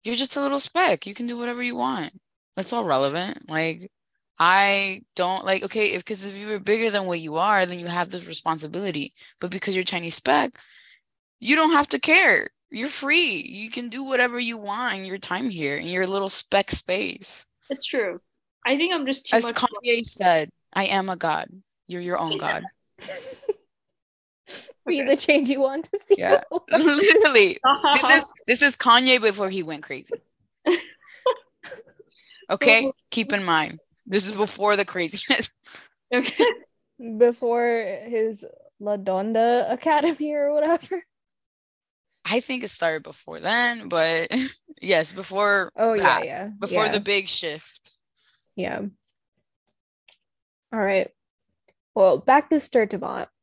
[0.04, 1.06] you're just a little speck.
[1.06, 2.12] You can do whatever you want.
[2.56, 3.48] That's all relevant.
[3.50, 3.90] Like,
[4.38, 7.78] I don't like, okay, if because if you were bigger than what you are, then
[7.78, 9.12] you have this responsibility.
[9.40, 10.58] But because you're tiny speck,
[11.40, 12.48] you don't have to care.
[12.70, 13.44] You're free.
[13.46, 17.46] You can do whatever you want in your time here in your little speck space.
[17.68, 18.20] it's true
[18.66, 21.48] i think i'm just too As much Kanye said, I am a god.
[21.90, 22.62] You're your own god.
[24.86, 25.04] Be Okay.
[25.10, 26.14] the change you want to see.
[26.18, 26.40] Yeah.
[26.72, 27.58] Literally.
[27.94, 30.14] this is this is Kanye before he went crazy.
[32.50, 35.50] Okay, keep in mind this is before the craziness.
[36.14, 36.44] okay
[37.18, 38.44] before his
[38.80, 41.02] La Donda Academy or whatever.
[42.24, 44.28] I think it started before then, but
[44.80, 46.46] yes, before Oh yeah, yeah.
[46.58, 47.92] before yeah, the big shift.
[48.56, 48.80] yeah.
[50.72, 51.10] All right.
[51.94, 53.28] Well, back to Sturtevant.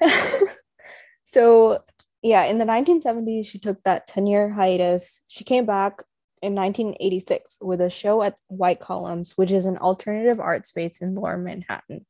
[1.24, 1.80] so
[2.22, 5.20] yeah, in the 1970s, she took that 10-year hiatus.
[5.28, 6.02] She came back
[6.42, 11.14] in 1986 with a show at White Columns, which is an alternative art space in
[11.14, 12.04] Lower Manhattan.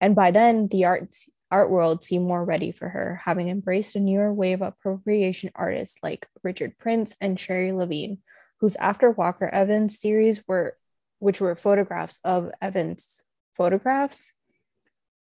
[0.00, 1.14] And by then, the art
[1.50, 5.98] art world seemed more ready for her, having embraced a newer wave of appropriation artists
[6.02, 8.18] like Richard Prince and Sherrie Levine,
[8.60, 10.76] whose After Walker Evans series were,
[11.20, 13.23] which were photographs of Evans
[13.56, 14.32] photographs,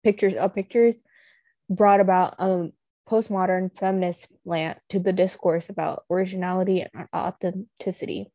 [0.05, 1.03] pictures of pictures,
[1.71, 2.71] brought about a
[3.09, 8.31] postmodern feminist slant to the discourse about originality and authenticity.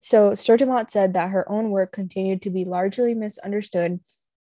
[0.00, 4.00] So Sturtevant said that her own work continued to be largely misunderstood,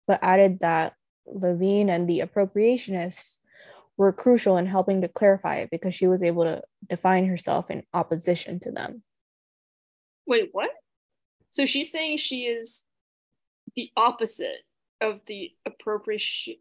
[0.09, 3.39] but added that Levine and the appropriationists
[3.97, 7.85] were crucial in helping to clarify it because she was able to define herself in
[7.95, 9.03] opposition to them.
[10.27, 10.71] wait what
[11.51, 12.89] so she's saying she is
[13.77, 14.63] the opposite
[15.01, 16.55] of the appropriation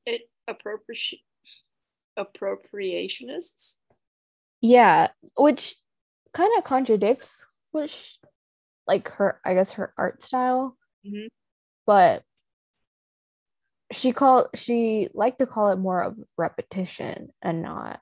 [0.47, 1.19] appropriation
[2.17, 3.77] appropriationists
[4.61, 5.75] Yeah, which
[6.33, 8.17] kind of contradicts which
[8.87, 10.77] like her I guess her art style.
[11.05, 11.27] Mhm.
[11.85, 12.23] But
[13.91, 17.99] she called she liked to call it more of repetition and not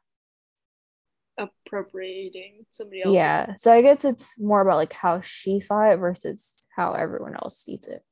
[1.38, 3.56] appropriating somebody else yeah.
[3.56, 7.64] So I guess it's more about like how she saw it versus how everyone else
[7.64, 8.04] sees it.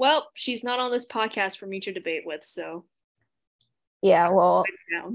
[0.00, 2.84] Well she's not on this podcast for me to debate with so
[4.02, 4.64] Yeah, well,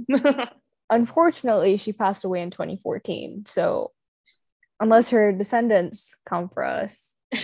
[0.90, 3.46] unfortunately she passed away in 2014.
[3.48, 3.92] So
[4.80, 7.16] unless her descendants come for us.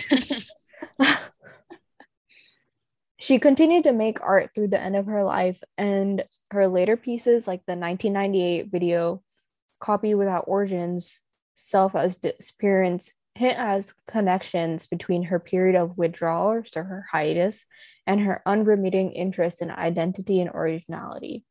[3.18, 7.48] she continued to make art through the end of her life, and her later pieces,
[7.48, 9.22] like the 1998 video
[9.80, 11.22] Copy Without Origins,
[11.54, 17.66] Self as Disappearance, hint as connections between her period of withdrawal, so her hiatus,
[18.06, 21.44] and her unremitting interest in identity and originality.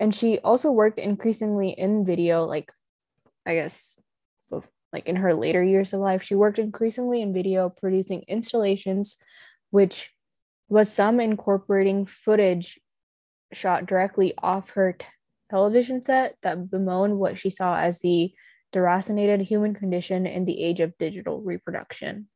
[0.00, 2.72] And she also worked increasingly in video, like
[3.46, 4.00] I guess
[4.94, 9.16] like in her later years of life, she worked increasingly in video, producing installations,
[9.70, 10.12] which
[10.68, 12.78] was some incorporating footage
[13.52, 15.04] shot directly off her t-
[15.50, 18.32] television set that bemoaned what she saw as the
[18.74, 22.28] deracinated human condition in the age of digital reproduction.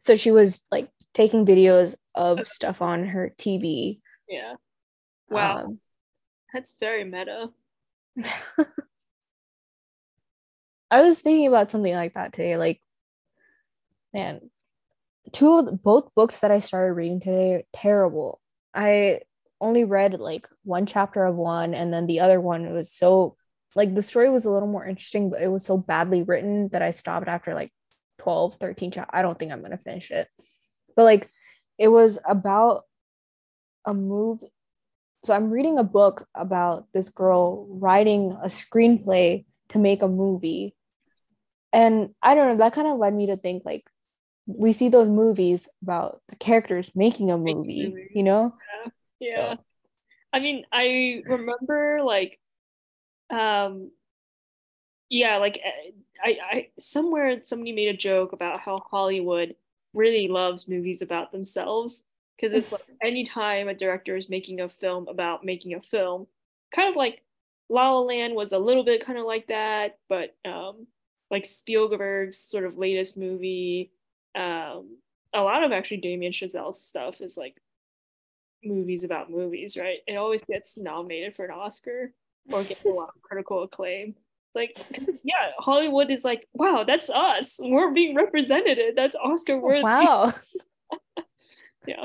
[0.00, 4.00] So she was like taking videos of stuff on her TV.
[4.28, 4.54] Yeah.
[5.30, 5.64] Wow.
[5.64, 5.78] Um,
[6.52, 7.50] That's very meta.
[10.90, 12.56] I was thinking about something like that today.
[12.58, 12.82] Like,
[14.12, 14.50] man,
[15.32, 18.40] two of the, both books that I started reading today are terrible.
[18.74, 19.20] I
[19.60, 23.36] only read like one chapter of one, and then the other one was so
[23.74, 26.82] like the story was a little more interesting, but it was so badly written that
[26.82, 27.72] I stopped after like
[28.18, 29.10] 12, 13 chapters.
[29.12, 30.28] I don't think I'm gonna finish it.
[30.96, 31.28] But like
[31.78, 32.84] it was about
[33.84, 34.40] a move.
[35.24, 40.74] So I'm reading a book about this girl writing a screenplay to make a movie
[41.72, 43.84] and i don't know that kind of led me to think like
[44.46, 48.54] we see those movies about the characters making a movie you know
[48.84, 49.54] yeah, yeah.
[49.54, 49.62] So.
[50.32, 52.38] i mean i remember like
[53.30, 53.90] um
[55.08, 55.90] yeah like eh,
[56.24, 59.54] i i somewhere somebody made a joke about how hollywood
[59.94, 62.04] really loves movies about themselves
[62.36, 66.26] because it's like anytime a director is making a film about making a film
[66.72, 67.22] kind of like
[67.72, 70.86] La La Land was a little bit kind of like that, but um,
[71.30, 73.90] like Spielberg's sort of latest movie.
[74.34, 74.98] Um,
[75.32, 77.56] a lot of actually Damien Chazelle's stuff is like
[78.62, 79.98] movies about movies, right?
[80.06, 82.12] It always gets nominated for an Oscar
[82.50, 84.14] or gets a lot of critical acclaim.
[84.54, 84.76] Like,
[85.24, 87.58] yeah, Hollywood is like, wow, that's us.
[87.62, 88.78] We're being represented.
[88.96, 89.82] That's Oscar oh, worthy.
[89.82, 90.32] Wow.
[91.86, 92.04] yeah.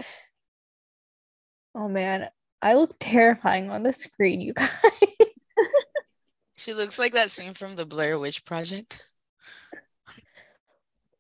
[1.76, 2.30] Oh man,
[2.62, 4.70] I look terrifying on the screen, you guys.
[6.58, 9.04] she looks like that scene from the Blair Witch Project.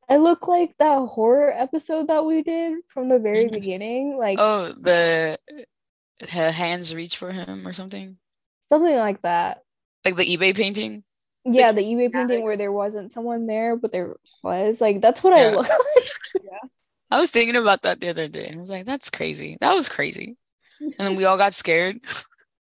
[0.10, 3.54] I look like that horror episode that we did from the very mm-hmm.
[3.54, 4.18] beginning.
[4.18, 5.38] Like oh, the
[6.32, 8.18] her hands reach for him or something.
[8.68, 9.64] Something like that.
[10.06, 11.04] Like the eBay painting.
[11.46, 14.82] Yeah, the eBay painting where there wasn't someone there, but there was.
[14.82, 15.48] Like that's what yeah.
[15.48, 16.10] I look like.
[16.44, 16.70] yeah.
[17.10, 18.48] I was thinking about that the other day.
[18.48, 19.58] And I was like, that's crazy.
[19.62, 20.38] That was crazy.
[20.80, 22.02] And then we all got scared.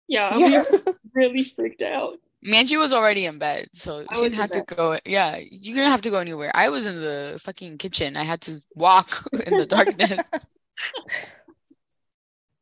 [0.09, 0.65] Yeah, yeah.
[0.71, 2.19] we were really freaked out.
[2.45, 4.99] Manchi was already in bed, so she didn't have to go.
[5.05, 6.51] Yeah, you didn't have to go anywhere.
[6.55, 8.17] I was in the fucking kitchen.
[8.17, 10.49] I had to walk in the darkness.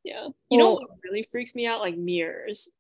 [0.03, 1.81] yeah, you well, know what really freaks me out?
[1.81, 2.71] Like mirrors.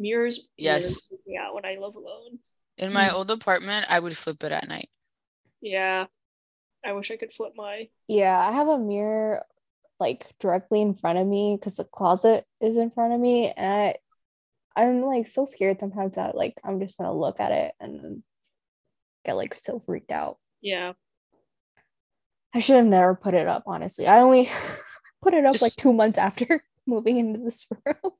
[0.00, 0.40] Mirrors.
[0.56, 0.82] Yes.
[0.82, 2.38] Really freak me out when I live alone.
[2.78, 3.16] In my hmm.
[3.16, 4.88] old apartment, I would flip it at night.
[5.60, 6.06] Yeah,
[6.84, 7.88] I wish I could flip my.
[8.08, 9.44] Yeah, I have a mirror
[9.98, 13.72] like directly in front of me because the closet is in front of me, and
[13.72, 13.96] I
[14.74, 18.22] I'm like so scared sometimes that like I'm just gonna look at it and then
[19.24, 20.38] get like so freaked out.
[20.62, 20.94] Yeah.
[22.54, 24.06] I should have never put it up, honestly.
[24.06, 24.48] I only
[25.22, 28.12] put it up just, like two months after moving into this room.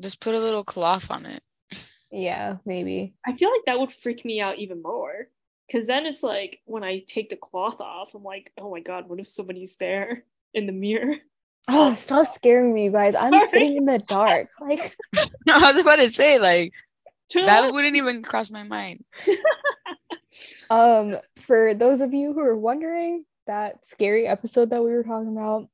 [0.00, 1.42] Just put a little cloth on it.
[2.10, 3.14] Yeah, maybe.
[3.26, 5.28] I feel like that would freak me out even more.
[5.72, 9.08] Cause then it's like when I take the cloth off, I'm like, oh my god,
[9.08, 11.16] what if somebody's there in the mirror?
[11.68, 13.14] Oh, stop scaring me, you guys.
[13.14, 13.48] I'm Sorry.
[13.48, 14.50] sitting in the dark.
[14.60, 14.96] Like
[15.46, 16.72] no, I was about to say, like
[17.32, 19.04] that wouldn't even cross my mind.
[20.70, 25.32] um, for those of you who are wondering, that scary episode that we were talking
[25.36, 25.68] about,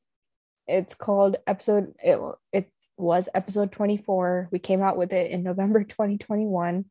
[0.66, 2.18] it's called episode it,
[2.52, 4.48] it was episode 24.
[4.50, 6.84] We came out with it in November 2021.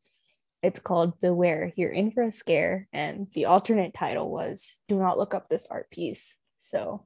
[0.61, 2.87] It's called Beware, You're in for a Scare.
[2.91, 6.37] And the alternate title was Do Not Look Up This Art Piece.
[6.57, 7.05] So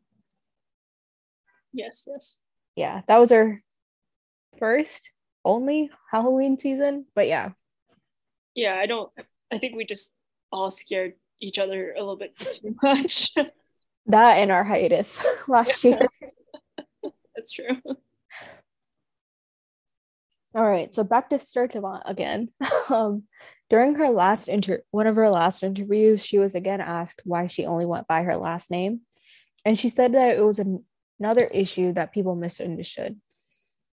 [1.74, 2.38] Yes, yes.
[2.76, 3.62] Yeah, that was our
[4.58, 5.10] first
[5.44, 7.52] only Halloween season, but yeah.
[8.56, 9.12] Yeah, I don't
[9.52, 10.16] I think we just
[10.52, 13.34] all scared each other a little bit too much.
[14.06, 16.00] that and our hiatus last year.
[17.36, 17.82] That's true.
[20.56, 22.50] All right, so back to Sturtevant again.
[22.89, 23.24] um,
[23.70, 27.66] during her last inter one of her last interviews, she was again asked why she
[27.66, 29.02] only went by her last name.
[29.66, 30.84] And she said that it was an
[31.20, 33.20] another issue that people misunderstood.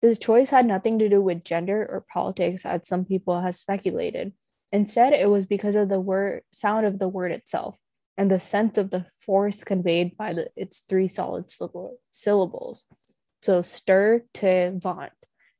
[0.00, 4.32] This choice had nothing to do with gender or politics, as some people have speculated.
[4.72, 7.76] Instead, it was because of the word sound of the word itself
[8.16, 12.84] and the sense of the force conveyed by the, its three solid syllable, syllables.
[13.42, 15.12] So stir to vaunt,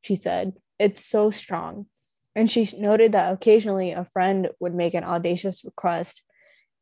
[0.03, 0.55] she said.
[0.79, 1.87] It's so strong.
[2.35, 6.23] And she noted that occasionally a friend would make an audacious request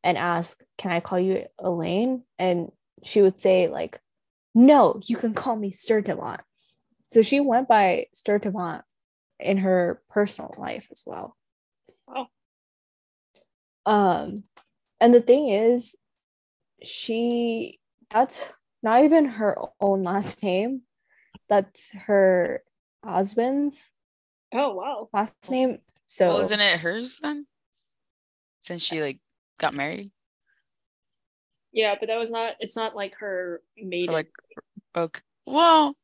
[0.03, 2.23] and ask, Can I call you Elaine?
[2.37, 2.71] And
[3.03, 3.99] she would say, like,
[4.53, 6.41] no, you can call me Sturtevant.
[7.07, 8.83] So she went by Sturtevant
[9.39, 11.35] in her personal life as well.
[12.07, 12.27] Wow.
[13.85, 14.43] Um,
[14.99, 15.95] and the thing is,
[16.81, 17.79] she
[18.09, 18.47] that's
[18.83, 20.81] not even her own last name.
[21.49, 22.63] That's her
[23.05, 23.91] husband's
[24.51, 25.09] Oh wow.
[25.13, 25.79] last name.
[26.07, 27.47] So Well, isn't it hers then?
[28.61, 29.19] Since she like
[29.59, 30.11] got married?
[31.71, 32.55] Yeah, but that was not.
[32.59, 33.61] It's not like her
[34.07, 34.15] Or maiden.
[34.15, 34.29] like
[34.95, 35.21] okay.
[35.45, 35.95] Well,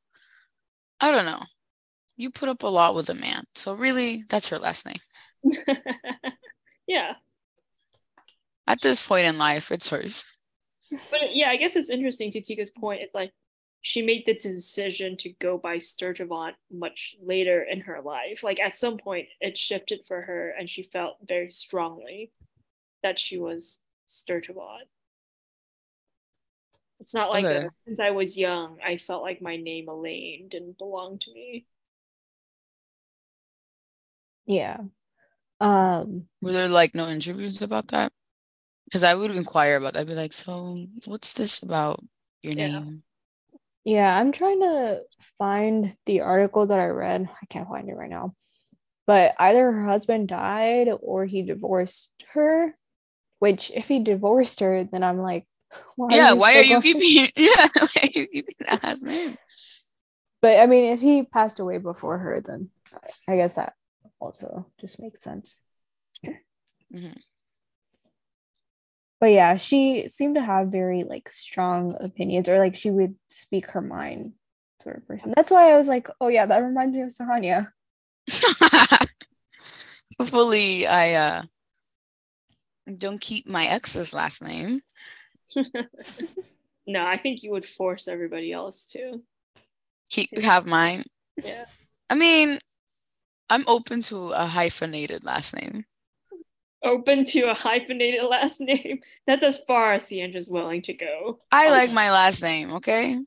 [1.02, 1.44] I don't know.
[2.18, 3.46] You put up a lot with a man.
[3.56, 5.00] So really, that's her last name.
[6.88, 7.16] yeah,
[8.66, 10.26] At this point in life, it's hers.
[11.10, 13.02] but yeah, I guess it's interesting to Tika's point.
[13.02, 13.32] It's like
[13.82, 18.44] she made the decision to go by Sturtevant much later in her life.
[18.44, 22.32] Like at some point, it shifted for her, and she felt very strongly
[23.04, 24.90] that she was Sturtevant.
[27.00, 27.50] It's not like Okay.
[27.50, 31.66] a, since I was young, I felt like my name Elaine didn't belong to me.
[34.46, 34.78] yeah.
[35.62, 38.12] Um Were there like no interviews about that?
[38.86, 40.02] Because I would inquire about that.
[40.02, 42.04] I'd be like, so what's this about
[42.44, 42.82] your Yeah.
[42.82, 43.04] name?
[43.84, 45.02] Yeah, I'm trying to
[45.38, 47.28] find the article that I read.
[47.42, 48.36] I can't find it right now.
[49.08, 52.76] But either her husband died or he divorced her,
[53.40, 55.48] which if he divorced her, then I'm like,
[55.96, 59.16] why yeah, why are you keeping yeah, why are you keeping that husband?
[59.16, 59.38] name?
[60.42, 62.70] But I mean, if he passed away before her, then
[63.28, 63.74] I- guess that
[64.20, 65.60] also just makes sense.
[66.94, 67.16] Mhm.
[69.22, 73.70] But yeah, she seemed to have very like strong opinions, or like she would speak
[73.70, 74.34] her mind
[74.82, 75.34] sort of person.
[75.36, 77.72] That's why I was like, oh yeah, that reminds me of Sahanya.
[80.20, 81.42] Hopefully I uh
[82.98, 84.82] don't keep my ex's last name.
[86.88, 89.22] no, I think you would force everybody else to.
[90.10, 91.06] Keep have mine.
[91.44, 91.66] Yeah.
[92.10, 92.58] I mean,
[93.52, 95.86] I'm open to a hyphenated last name.
[96.84, 99.00] Open to a hyphenated last name.
[99.28, 101.40] That's as far as Sandra's willing to go.
[101.52, 103.20] I like my last name, okay?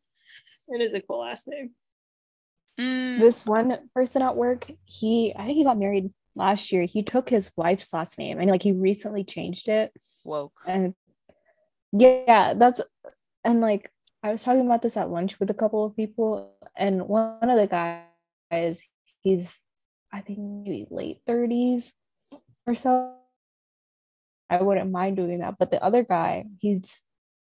[0.69, 1.71] It is a cool last name.
[2.81, 6.85] Mm, This one person at work, he I think he got married last year.
[6.85, 9.93] He took his wife's last name and like he recently changed it.
[10.25, 10.59] woke.
[10.67, 10.95] And
[11.93, 12.81] yeah, that's
[13.45, 13.91] and like
[14.23, 17.57] I was talking about this at lunch with a couple of people, and one of
[17.59, 17.69] the
[18.51, 18.89] guys,
[19.21, 19.61] he's
[20.13, 21.93] I think maybe late 30s
[22.67, 23.15] or so.
[24.61, 25.57] I wouldn't mind doing that.
[25.59, 27.01] But the other guy, he's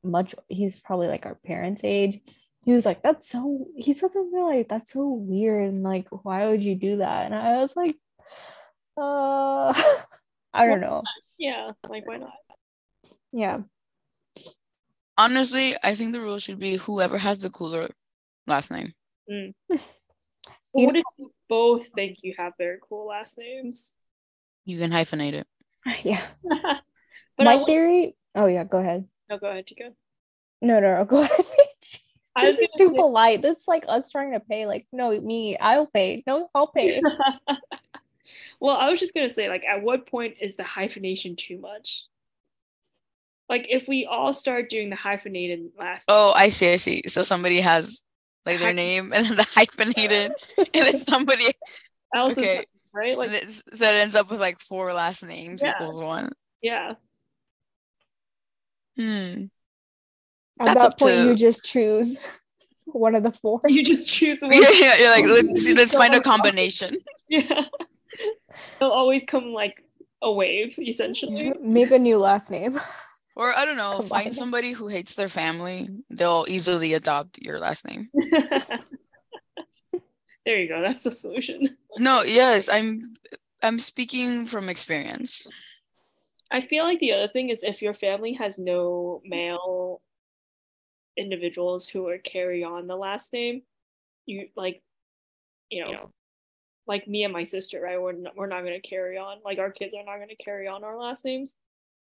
[0.03, 2.19] much he's probably like our parents' age.
[2.63, 6.47] He was like, that's so he said something like that's so weird and like why
[6.47, 7.25] would you do that?
[7.25, 7.95] And I was like,
[8.97, 9.73] uh
[10.53, 11.03] I don't know.
[11.38, 12.34] Yeah, like why not?
[13.31, 13.60] Yeah.
[15.17, 17.89] Honestly, I think the rule should be whoever has the cooler
[18.47, 18.93] last name.
[19.27, 19.79] But
[20.75, 23.97] You what if you both think you have very cool last names?
[24.65, 25.47] You can hyphenate it.
[26.03, 26.21] Yeah.
[27.37, 28.15] but My I, wa- theory.
[28.35, 29.05] Oh yeah, go ahead.
[29.29, 29.91] no, go ahead, Tika.
[30.61, 31.45] No, no, no, go ahead.
[32.35, 33.41] I was this is too say- polite.
[33.41, 34.65] This is like us trying to pay.
[34.65, 36.23] Like, no, me, I'll pay.
[36.27, 37.01] No, I'll pay.
[38.59, 42.03] well, I was just gonna say, like, at what point is the hyphenation too much?
[43.47, 47.03] Like, if we all start doing the hyphenated last, Oh, I see, I see.
[47.07, 48.03] So somebody has
[48.45, 51.53] like their Hyphen- name and then the hyphenated, and then somebody
[52.13, 52.65] else okay.
[52.95, 53.17] Is right?
[53.17, 55.73] Like, and so it ends up with like four last names Yeah.
[55.75, 56.31] equals one.
[56.62, 56.93] yeah,
[58.97, 59.45] Hmm.
[60.59, 62.17] At That's that up point, to- you just choose
[62.86, 63.59] one of the four.
[63.67, 64.53] you just choose one.
[64.53, 66.97] Yeah, yeah, you're like let's see, let's find a combination.
[67.28, 67.65] Yeah,
[68.80, 69.84] it'll always come like
[70.22, 71.51] a wave, essentially.
[71.61, 72.80] Make a new last name.
[73.38, 75.89] Or I don't know, Combine find somebody who hates their family.
[76.09, 78.09] They'll easily adopt your last name.
[80.45, 80.81] There you go.
[80.81, 81.77] That's the solution.
[81.97, 83.15] No, yes, I'm
[83.61, 85.47] I'm speaking from experience.
[86.51, 90.01] I feel like the other thing is if your family has no male
[91.17, 93.63] individuals who are carry on the last name,
[94.25, 94.81] you like,
[95.69, 96.11] you know,
[96.87, 97.99] like me and my sister, right?
[97.99, 99.37] We're not, we're not going to carry on.
[99.43, 101.55] Like our kids are not going to carry on our last names.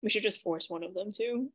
[0.03, 1.51] We should just force one of them to.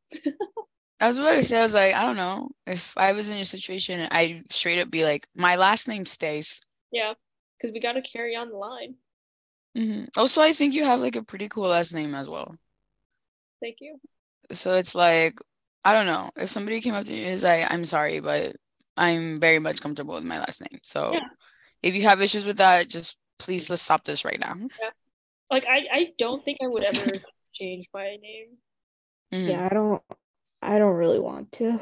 [1.00, 2.50] I was about to say, I was like, I don't know.
[2.66, 6.62] If I was in your situation, I'd straight up be like, my last name stays.
[6.92, 7.14] Yeah,
[7.56, 8.94] because we got to carry on the line.
[9.74, 12.56] hmm Also, I think you have like a pretty cool last name as well.
[13.60, 14.00] Thank you.
[14.52, 15.38] So it's like,
[15.84, 16.30] I don't know.
[16.36, 18.56] If somebody came up to me and is like, I'm sorry, but
[18.96, 20.80] I'm very much comfortable with my last name.
[20.82, 21.20] So Yeah.
[21.82, 24.54] if you have issues with that, just please let's stop this right now.
[25.50, 27.18] Like I, I don't think I would ever
[27.54, 28.56] change my name.
[29.32, 29.50] Mhm.
[29.50, 30.02] Yeah, I don't
[30.62, 31.80] I don't really want to.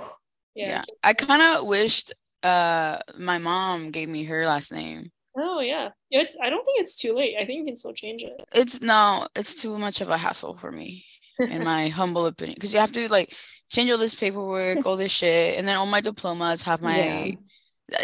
[0.55, 0.69] Yeah.
[0.69, 0.85] Yeah.
[1.03, 5.11] I kind of wished uh my mom gave me her last name.
[5.37, 5.91] Oh yeah.
[6.11, 6.37] Yeah, It's.
[6.43, 7.37] I don't think it's too late.
[7.41, 8.33] I think you can still change it.
[8.55, 11.05] It's no, it's too much of a hassle for me,
[11.39, 12.55] in my humble opinion.
[12.55, 13.35] Because you have to like
[13.71, 17.35] change all this paperwork, all this shit, and then all my diplomas have my Yeah.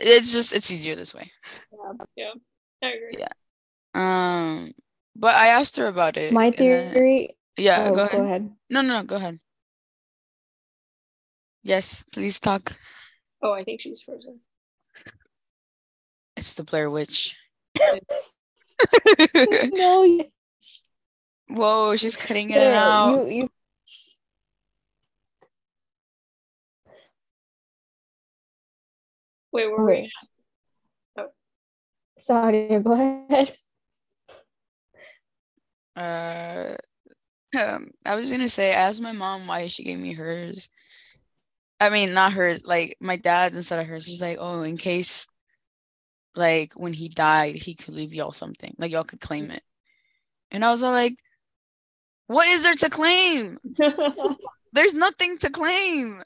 [0.02, 1.30] it's just it's easier this way.
[2.16, 2.32] yeah.
[2.82, 3.16] I agree.
[3.18, 3.32] Yeah.
[3.94, 4.72] Um
[5.16, 6.32] but I asked her about it.
[6.32, 7.36] My and then- theory.
[7.56, 8.12] yeah, oh, go ahead.
[8.18, 8.50] go ahead.
[8.70, 9.38] No, no, no, go ahead.
[11.62, 12.76] Yes, please talk.
[13.44, 14.40] Oh, I think she's frozen.
[16.34, 17.36] It's the Blair Witch.
[19.74, 20.24] no,
[21.48, 23.26] Whoa, she's cutting it out.
[23.28, 23.48] you, you
[29.52, 30.10] Wait, what were we Wait.
[32.26, 33.56] gonna go ahead.
[35.94, 36.76] Uh,
[37.56, 40.70] um, I was gonna say, I asked my mom why she gave me hers.
[41.84, 44.04] I mean, not hers, like my dad's instead of hers.
[44.06, 45.26] She's like, oh, in case,
[46.34, 49.62] like when he died, he could leave y'all something, like y'all could claim it.
[50.50, 51.16] And I was all like,
[52.26, 53.58] what is there to claim?
[54.72, 56.22] There's nothing to claim.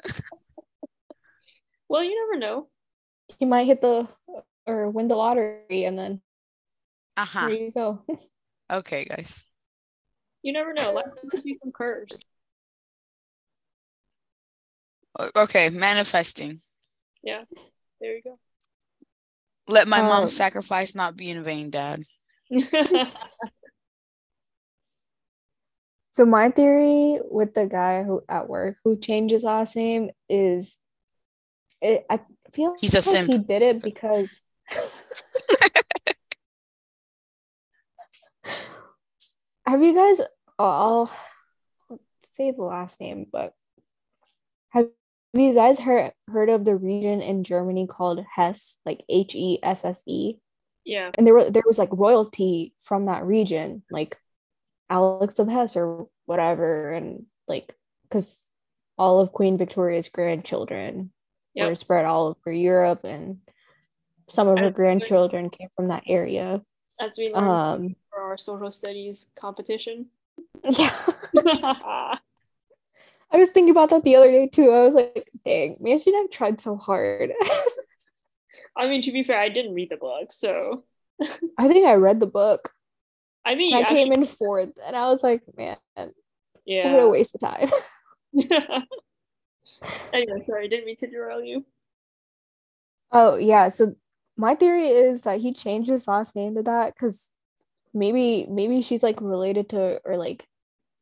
[1.89, 2.69] well, you never know.
[3.41, 4.07] You might hit the
[4.65, 6.21] or win the lottery and then
[7.17, 7.49] Uh-huh.
[7.49, 8.05] there you go.
[8.71, 9.45] Okay, guys.
[10.43, 11.03] You never know.
[11.31, 12.23] Gives do some curves.
[15.19, 16.61] O- Okay, manifesting.
[17.23, 17.45] Yeah,
[18.01, 18.39] there you go.
[19.67, 22.05] Let my Um, mom's sacrifice not be in vain, Dad.
[26.11, 30.77] So my theory with the guy who at work who changed his last name is
[31.81, 32.19] it, I
[32.51, 33.31] feel He's a like simp.
[33.31, 34.41] he did it because
[39.65, 40.21] have you guys
[40.59, 41.09] oh,
[41.89, 42.01] I'll
[42.33, 43.55] say the last name, but
[45.35, 49.59] have you guys heard heard of the region in Germany called Hesse, like H E
[49.63, 50.37] S S E?
[50.85, 51.11] yeah.
[51.19, 54.09] and there were there was like royalty from that region, like
[54.89, 58.49] Alex of Hesse or whatever, and like because
[58.97, 61.13] all of Queen Victoria's grandchildren
[61.55, 63.39] were spread all over Europe, and
[64.31, 66.63] some of her And- grandchildren came from that area.
[67.01, 70.07] As we learned Um, for our social studies competition.
[70.65, 70.91] yeah,
[73.31, 74.71] I was thinking about that the other day too.
[74.71, 77.33] I was like, dang, man, I should have tried so hard.
[78.77, 80.85] I mean, to be fair, I didn't read the book, so
[81.59, 82.73] I think I read the book.
[83.45, 86.11] I think I came actually, in fourth, and I was like, man, what
[87.01, 87.69] a waste of time.
[90.13, 91.65] anyway, sorry, I didn't mean to derail you.
[93.11, 93.97] Oh yeah, so
[94.37, 97.33] my theory is that he changed his last name to that because
[97.95, 100.47] maybe maybe she's like related to or like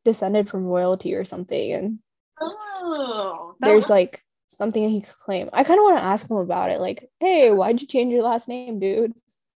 [0.05, 1.99] descended from royalty or something, and
[2.39, 5.49] Oh, there's was- like something he could claim.
[5.53, 8.23] I kind of want to ask him about it, like, hey, why'd you change your
[8.23, 9.13] last name, dude?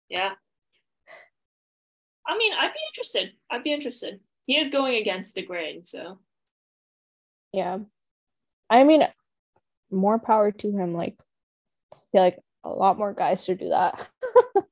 [0.09, 0.33] yeah.
[2.25, 3.31] I mean, I'd be interested.
[3.49, 4.19] I'd be interested.
[4.45, 6.19] He is going against the grain, so
[7.53, 7.79] Yeah,
[8.69, 9.03] I mean,
[9.89, 10.93] more power to him.
[10.93, 11.15] Like,
[11.93, 14.07] I feel like a lot more guys should do that.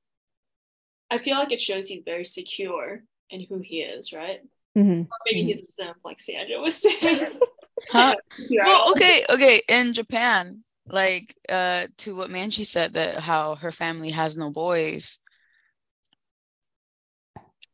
[1.10, 3.01] I feel like it shows he's very secure
[3.32, 4.41] in who he is, right?
[4.78, 5.05] Mhm.
[5.05, 6.99] Or maybe he's a simp, like Sandra was saying.
[7.89, 8.15] Huh?
[8.49, 9.61] Well, okay, okay.
[9.67, 15.19] In Japan, like uh to what Manchi said that how her family has no boys,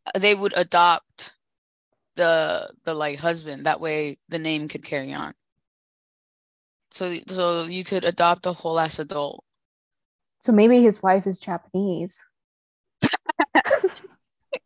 [0.08, 1.34] uh, they would adopt
[2.16, 3.66] the the like husband.
[3.66, 5.34] That way the name could carry on.
[6.92, 9.44] So so you could adopt a whole ass adult.
[10.42, 12.24] So maybe his wife is Japanese.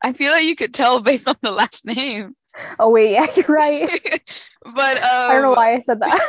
[0.02, 2.36] I feel like you could tell based on the last name.
[2.80, 3.88] Oh wait, yeah, you're right.
[4.64, 6.20] but um, I don't know why I said that.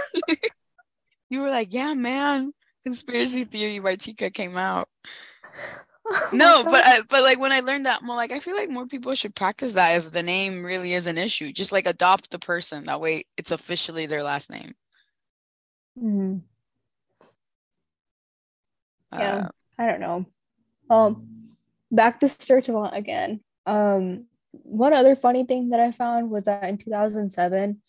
[1.31, 2.53] you were like, yeah, man.
[2.85, 4.89] Conspiracy theory Martika came out.
[6.33, 8.87] No, but I, but like when I learned that, I'm like, I feel like more
[8.87, 11.53] people should practice that if the name really is an issue.
[11.53, 12.85] Just like adopt the person.
[12.85, 14.75] That way, it's officially their last name.
[16.03, 16.43] Mhm.
[19.13, 19.37] Yeah.
[19.37, 19.49] Uh,
[19.79, 20.27] I don't know.
[20.91, 21.29] Um,
[21.91, 23.41] back to Sturtevant again.
[23.67, 24.27] Um,
[24.63, 27.81] one other funny thing that I found was that in 2007,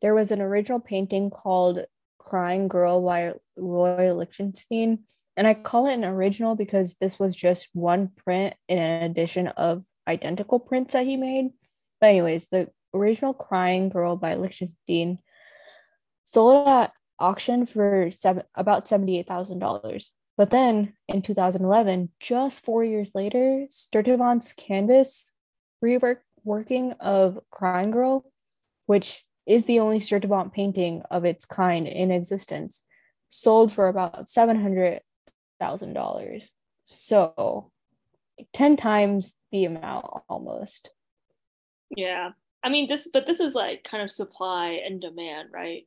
[0.00, 1.84] there was an original painting called
[2.18, 5.04] "Crying Girl" by Roy Lichtenstein,
[5.36, 9.48] and I call it an original because this was just one print in an edition
[9.48, 11.50] of identical prints that he made.
[12.00, 15.18] But anyways, the original Crying Girl by Lichtenstein
[16.24, 20.08] sold at auction for seven, about $78,000.
[20.36, 25.31] But then in 2011, just four years later, Sturtevant's canvas
[25.82, 28.30] reworking of Crying Girl,
[28.86, 32.86] which is the only Sturtevant painting of its kind in existence,
[33.30, 36.48] sold for about $700,000.
[36.84, 37.70] So
[38.52, 40.90] 10 times the amount almost.
[41.96, 42.30] Yeah.
[42.64, 45.86] I mean this but this is like kind of supply and demand, right?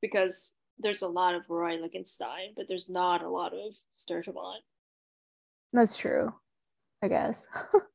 [0.00, 4.62] Because there's a lot of Roy Lichtenstein, but there's not a lot of Sturtevant.
[5.72, 6.32] That's true,
[7.02, 7.48] I guess.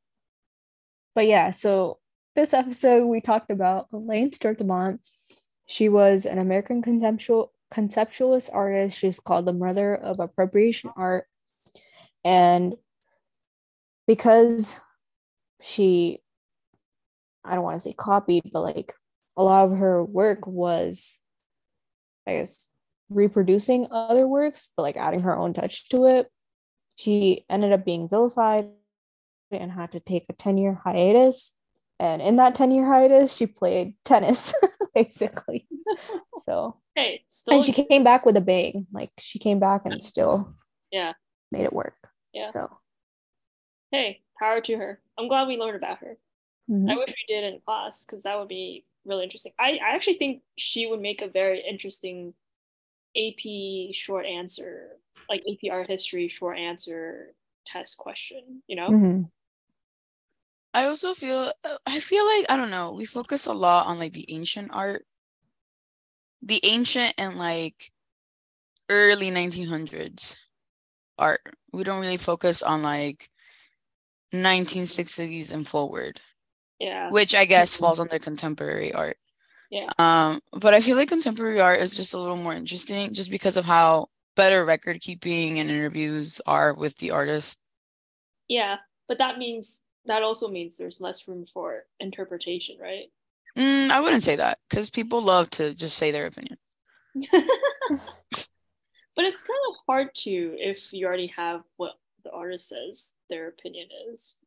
[1.18, 1.98] but yeah, so
[2.36, 5.00] this episode we talked about Elaine Sturtevant.
[5.66, 9.00] She was an American conceptual conceptualist artist.
[9.00, 11.26] She's called the mother of appropriation art.
[12.24, 12.76] And
[14.06, 14.80] because
[15.60, 16.20] she
[17.44, 18.94] I don't want to say copied, but like
[19.36, 21.18] a lot of her work was,
[22.28, 22.70] I guess,
[23.10, 26.28] reproducing other works, but like adding her own touch to it.
[26.96, 28.70] She ended up being vilified
[29.52, 31.54] and had to take a 10 year hiatus.
[32.00, 34.54] And in that 10 year hiatus, she played tennis,
[34.96, 35.68] basically.
[36.46, 38.88] So, hey, still and she came back with a bang.
[38.94, 40.56] Like, she came back and still
[40.92, 41.14] yeah
[41.52, 41.96] made it work.
[42.34, 42.50] Yeah.
[42.52, 42.70] So,
[43.92, 45.02] hey, power to her.
[45.18, 46.18] I'm glad we learned about her.
[46.70, 46.90] mhm.
[46.90, 49.52] I wish we did in class because that would be really interesting.
[49.60, 52.34] I, I actually think she would make a very interesting
[53.18, 54.98] AP short answer,
[55.30, 57.34] like AP art history short answer
[57.66, 58.90] test question, you know?
[58.92, 59.30] Mhm.
[60.78, 63.98] I also feel uh, I feel like I don't know, we focus a lot on
[63.98, 65.06] like the ancient art.
[66.44, 67.92] The ancient and like
[68.88, 70.38] early 1900s
[71.18, 71.42] art.
[71.74, 73.30] We don't really focus on like
[74.32, 76.22] 1960s and forward,
[76.80, 77.10] Yeah.
[77.10, 79.18] which I guess falls under contemporary art.
[79.72, 79.90] Yeah.
[79.98, 83.58] Um, but I feel like contemporary art is just a little more interesting just because
[83.58, 87.58] of how better record keeping and interviews are with the artist.
[88.48, 88.78] Yeah.
[89.08, 93.12] But that means, that also means there's less room for interpretation, right?
[93.58, 96.58] Mm, I wouldn't say that because people love to just say their opinion.
[97.32, 97.42] but
[99.26, 101.94] it's kind of hard to if you already have what
[102.24, 104.38] the artist says their opinion is.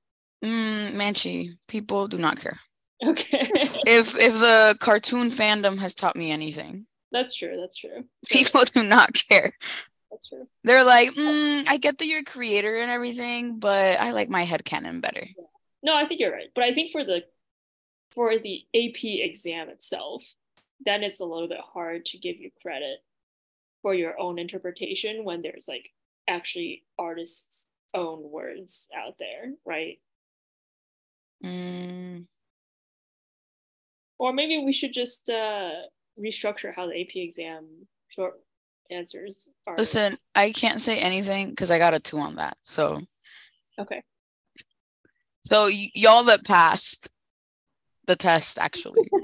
[0.44, 2.56] Mm, Manchi, people do not care.
[3.04, 3.50] Okay.
[3.86, 7.56] If if the cartoon fandom has taught me anything, that's true.
[7.60, 8.04] That's true.
[8.28, 9.52] people do not care.
[10.10, 10.46] That's true.
[10.64, 14.44] They're like, mm, I get that you're a creator and everything, but I like my
[14.44, 15.26] headcanon better.
[15.82, 16.50] No, I think you're right.
[16.54, 17.22] But I think for the
[18.12, 20.24] for the AP exam itself,
[20.84, 22.98] then it's a little bit hard to give you credit
[23.82, 25.90] for your own interpretation when there's like
[26.28, 29.98] actually artists' own words out there, right?
[31.42, 32.26] Mm,
[34.18, 35.72] Or maybe we should just uh
[36.18, 38.34] restructure how the AP exam short
[38.90, 39.78] answers are.
[39.78, 42.56] listen, I can't say anything because I got a two on that.
[42.64, 43.00] So
[43.78, 44.02] Okay.
[45.44, 47.08] So y- y'all that passed
[48.06, 49.08] the test actually.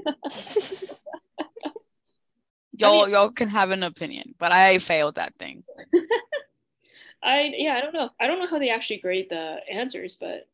[2.79, 5.63] Y'all mean- y'all can have an opinion, but I failed that thing.
[7.23, 8.09] I yeah, I don't know.
[8.19, 10.47] I don't know how they actually grade the answers, but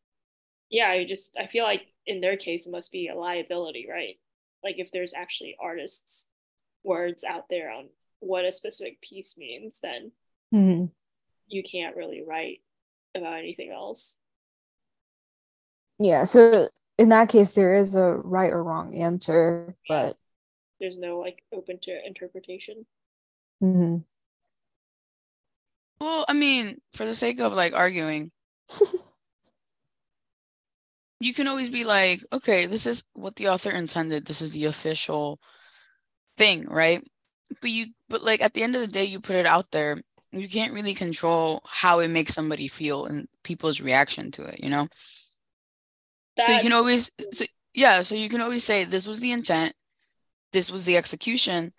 [0.70, 4.18] yeah, I just I feel like in their case it must be a liability, right?
[4.62, 6.30] Like if there's actually artists'
[6.82, 7.88] words out there on
[8.20, 10.12] what a specific piece means, then
[10.54, 10.90] Mhm.
[11.46, 12.62] you can't really write
[13.14, 14.18] about anything else.
[15.98, 16.24] Yeah.
[16.24, 16.68] So
[16.98, 20.16] in that case, there is a right or wrong answer, but
[20.78, 22.86] There's no like open to interpretation.
[23.60, 24.04] mhm.
[26.00, 28.30] Well, I mean, for the sake of like arguing,
[31.20, 34.26] you can always be like, okay, this is what the author intended.
[34.26, 35.40] This is the official
[36.36, 37.02] thing, right?
[37.60, 40.02] But you, but like at the end of the day, you put it out there.
[40.32, 44.70] You can't really control how it makes somebody feel and people's reaction to it, you
[44.70, 44.88] know?
[46.40, 49.72] So you can always, so, yeah, so you can always say, this was the intent,
[50.52, 51.72] this was the execution,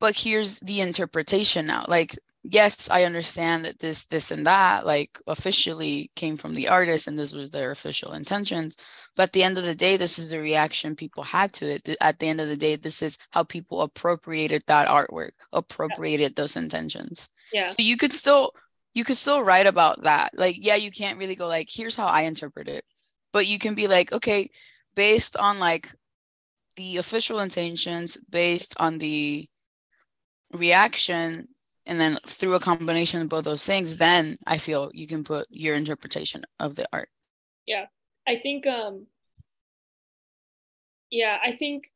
[0.00, 1.84] but here's the interpretation now.
[1.86, 7.06] Like, yes, I understand that this, this, and that, like, officially came from the artist
[7.06, 8.76] and this was their official intentions.
[9.14, 11.96] But at the end of the day, this is the reaction people had to it.
[12.00, 16.56] At the end of the day, this is how people appropriated that artwork, appropriated those
[16.56, 17.28] intentions.
[17.52, 17.66] yeah.
[17.66, 18.52] So you could still
[18.94, 20.32] you could still write about that.
[20.34, 22.84] Like, yeah, you can't really go like, here's how I interpret it.
[23.32, 24.50] But you can be like, okay,
[24.94, 25.88] based on like
[26.76, 29.48] the official intentions, based on the
[30.52, 31.48] reaction,
[31.86, 35.46] and then through a combination of both those things, then I feel you can put
[35.50, 37.08] your interpretation of the art.
[37.66, 37.86] Yeah.
[38.26, 39.06] I think um
[41.10, 41.90] yeah, I think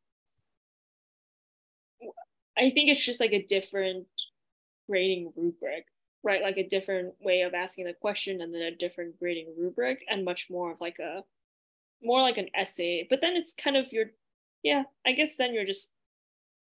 [2.56, 4.06] I think it's just like a different
[4.88, 5.86] grading rubric,
[6.26, 6.42] right?
[6.42, 10.24] Like a different way of asking the question and then a different grading rubric and
[10.24, 11.22] much more of like a
[12.02, 13.06] more like an essay.
[13.08, 14.06] But then it's kind of your
[14.64, 15.94] yeah, I guess then you're just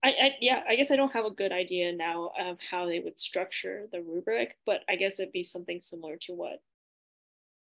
[0.03, 3.01] I, I yeah, I guess I don't have a good idea now of how they
[3.01, 6.63] would structure the rubric, but I guess it'd be something similar to what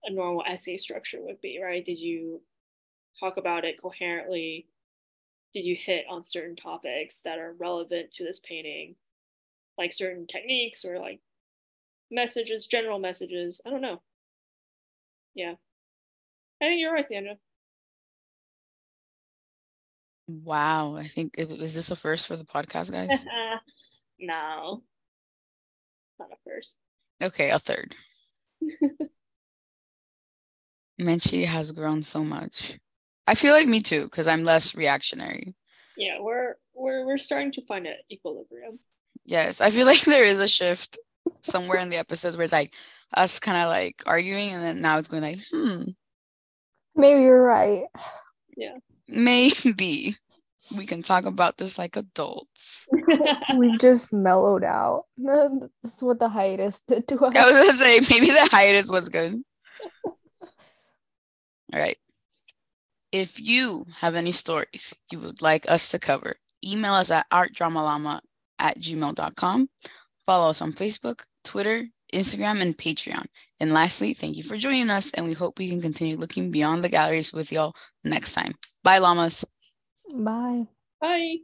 [0.05, 1.85] a normal essay structure would be, right?
[1.85, 2.41] Did you
[3.21, 4.69] talk about it coherently?
[5.53, 8.95] Did you hit on certain topics that are relevant to this painting?
[9.77, 11.21] Like certain techniques or like
[12.11, 13.61] messages, general messages.
[13.67, 14.03] I don't know.
[15.35, 15.55] Yeah.
[16.61, 17.37] I think you're right, Sandra.
[20.29, 20.97] Wow.
[20.97, 23.25] I think is this a first for the podcast, guys?
[24.21, 24.83] no.
[26.19, 26.79] Not a first.
[27.23, 27.95] Okay, a third.
[31.01, 32.79] Manchi has grown so much.
[33.27, 35.55] I feel like me too, because I'm less reactionary.
[35.97, 38.79] Yeah, we're we're we're starting to find an equilibrium.
[39.25, 40.99] Yes, I feel like there is a shift
[41.41, 42.75] somewhere in the episodes where it's like
[43.15, 45.83] us kind of like arguing, and then now it's going like, hmm.
[46.95, 47.85] Maybe you're right.
[48.57, 48.77] Yeah.
[49.09, 50.17] Maybe
[50.77, 52.89] we can talk about this like adults.
[53.57, 55.05] We've just mellowed out.
[55.83, 57.37] That's what the hiatus did to us.
[57.37, 59.41] I was gonna say maybe the hiatus was good.
[61.73, 61.99] All right.
[63.13, 68.21] If you have any stories you would like us to cover, email us at artdramallama
[68.59, 69.69] at gmail.com.
[70.27, 73.27] Follow us on Facebook, Twitter, Instagram, and Patreon.
[73.59, 76.85] And lastly, thank you for joining us, and we hope we can continue looking beyond
[76.85, 78.55] the galleries with y'all next time.
[78.83, 79.45] Bye, llamas.
[80.13, 80.67] Bye.
[81.01, 81.37] Bye.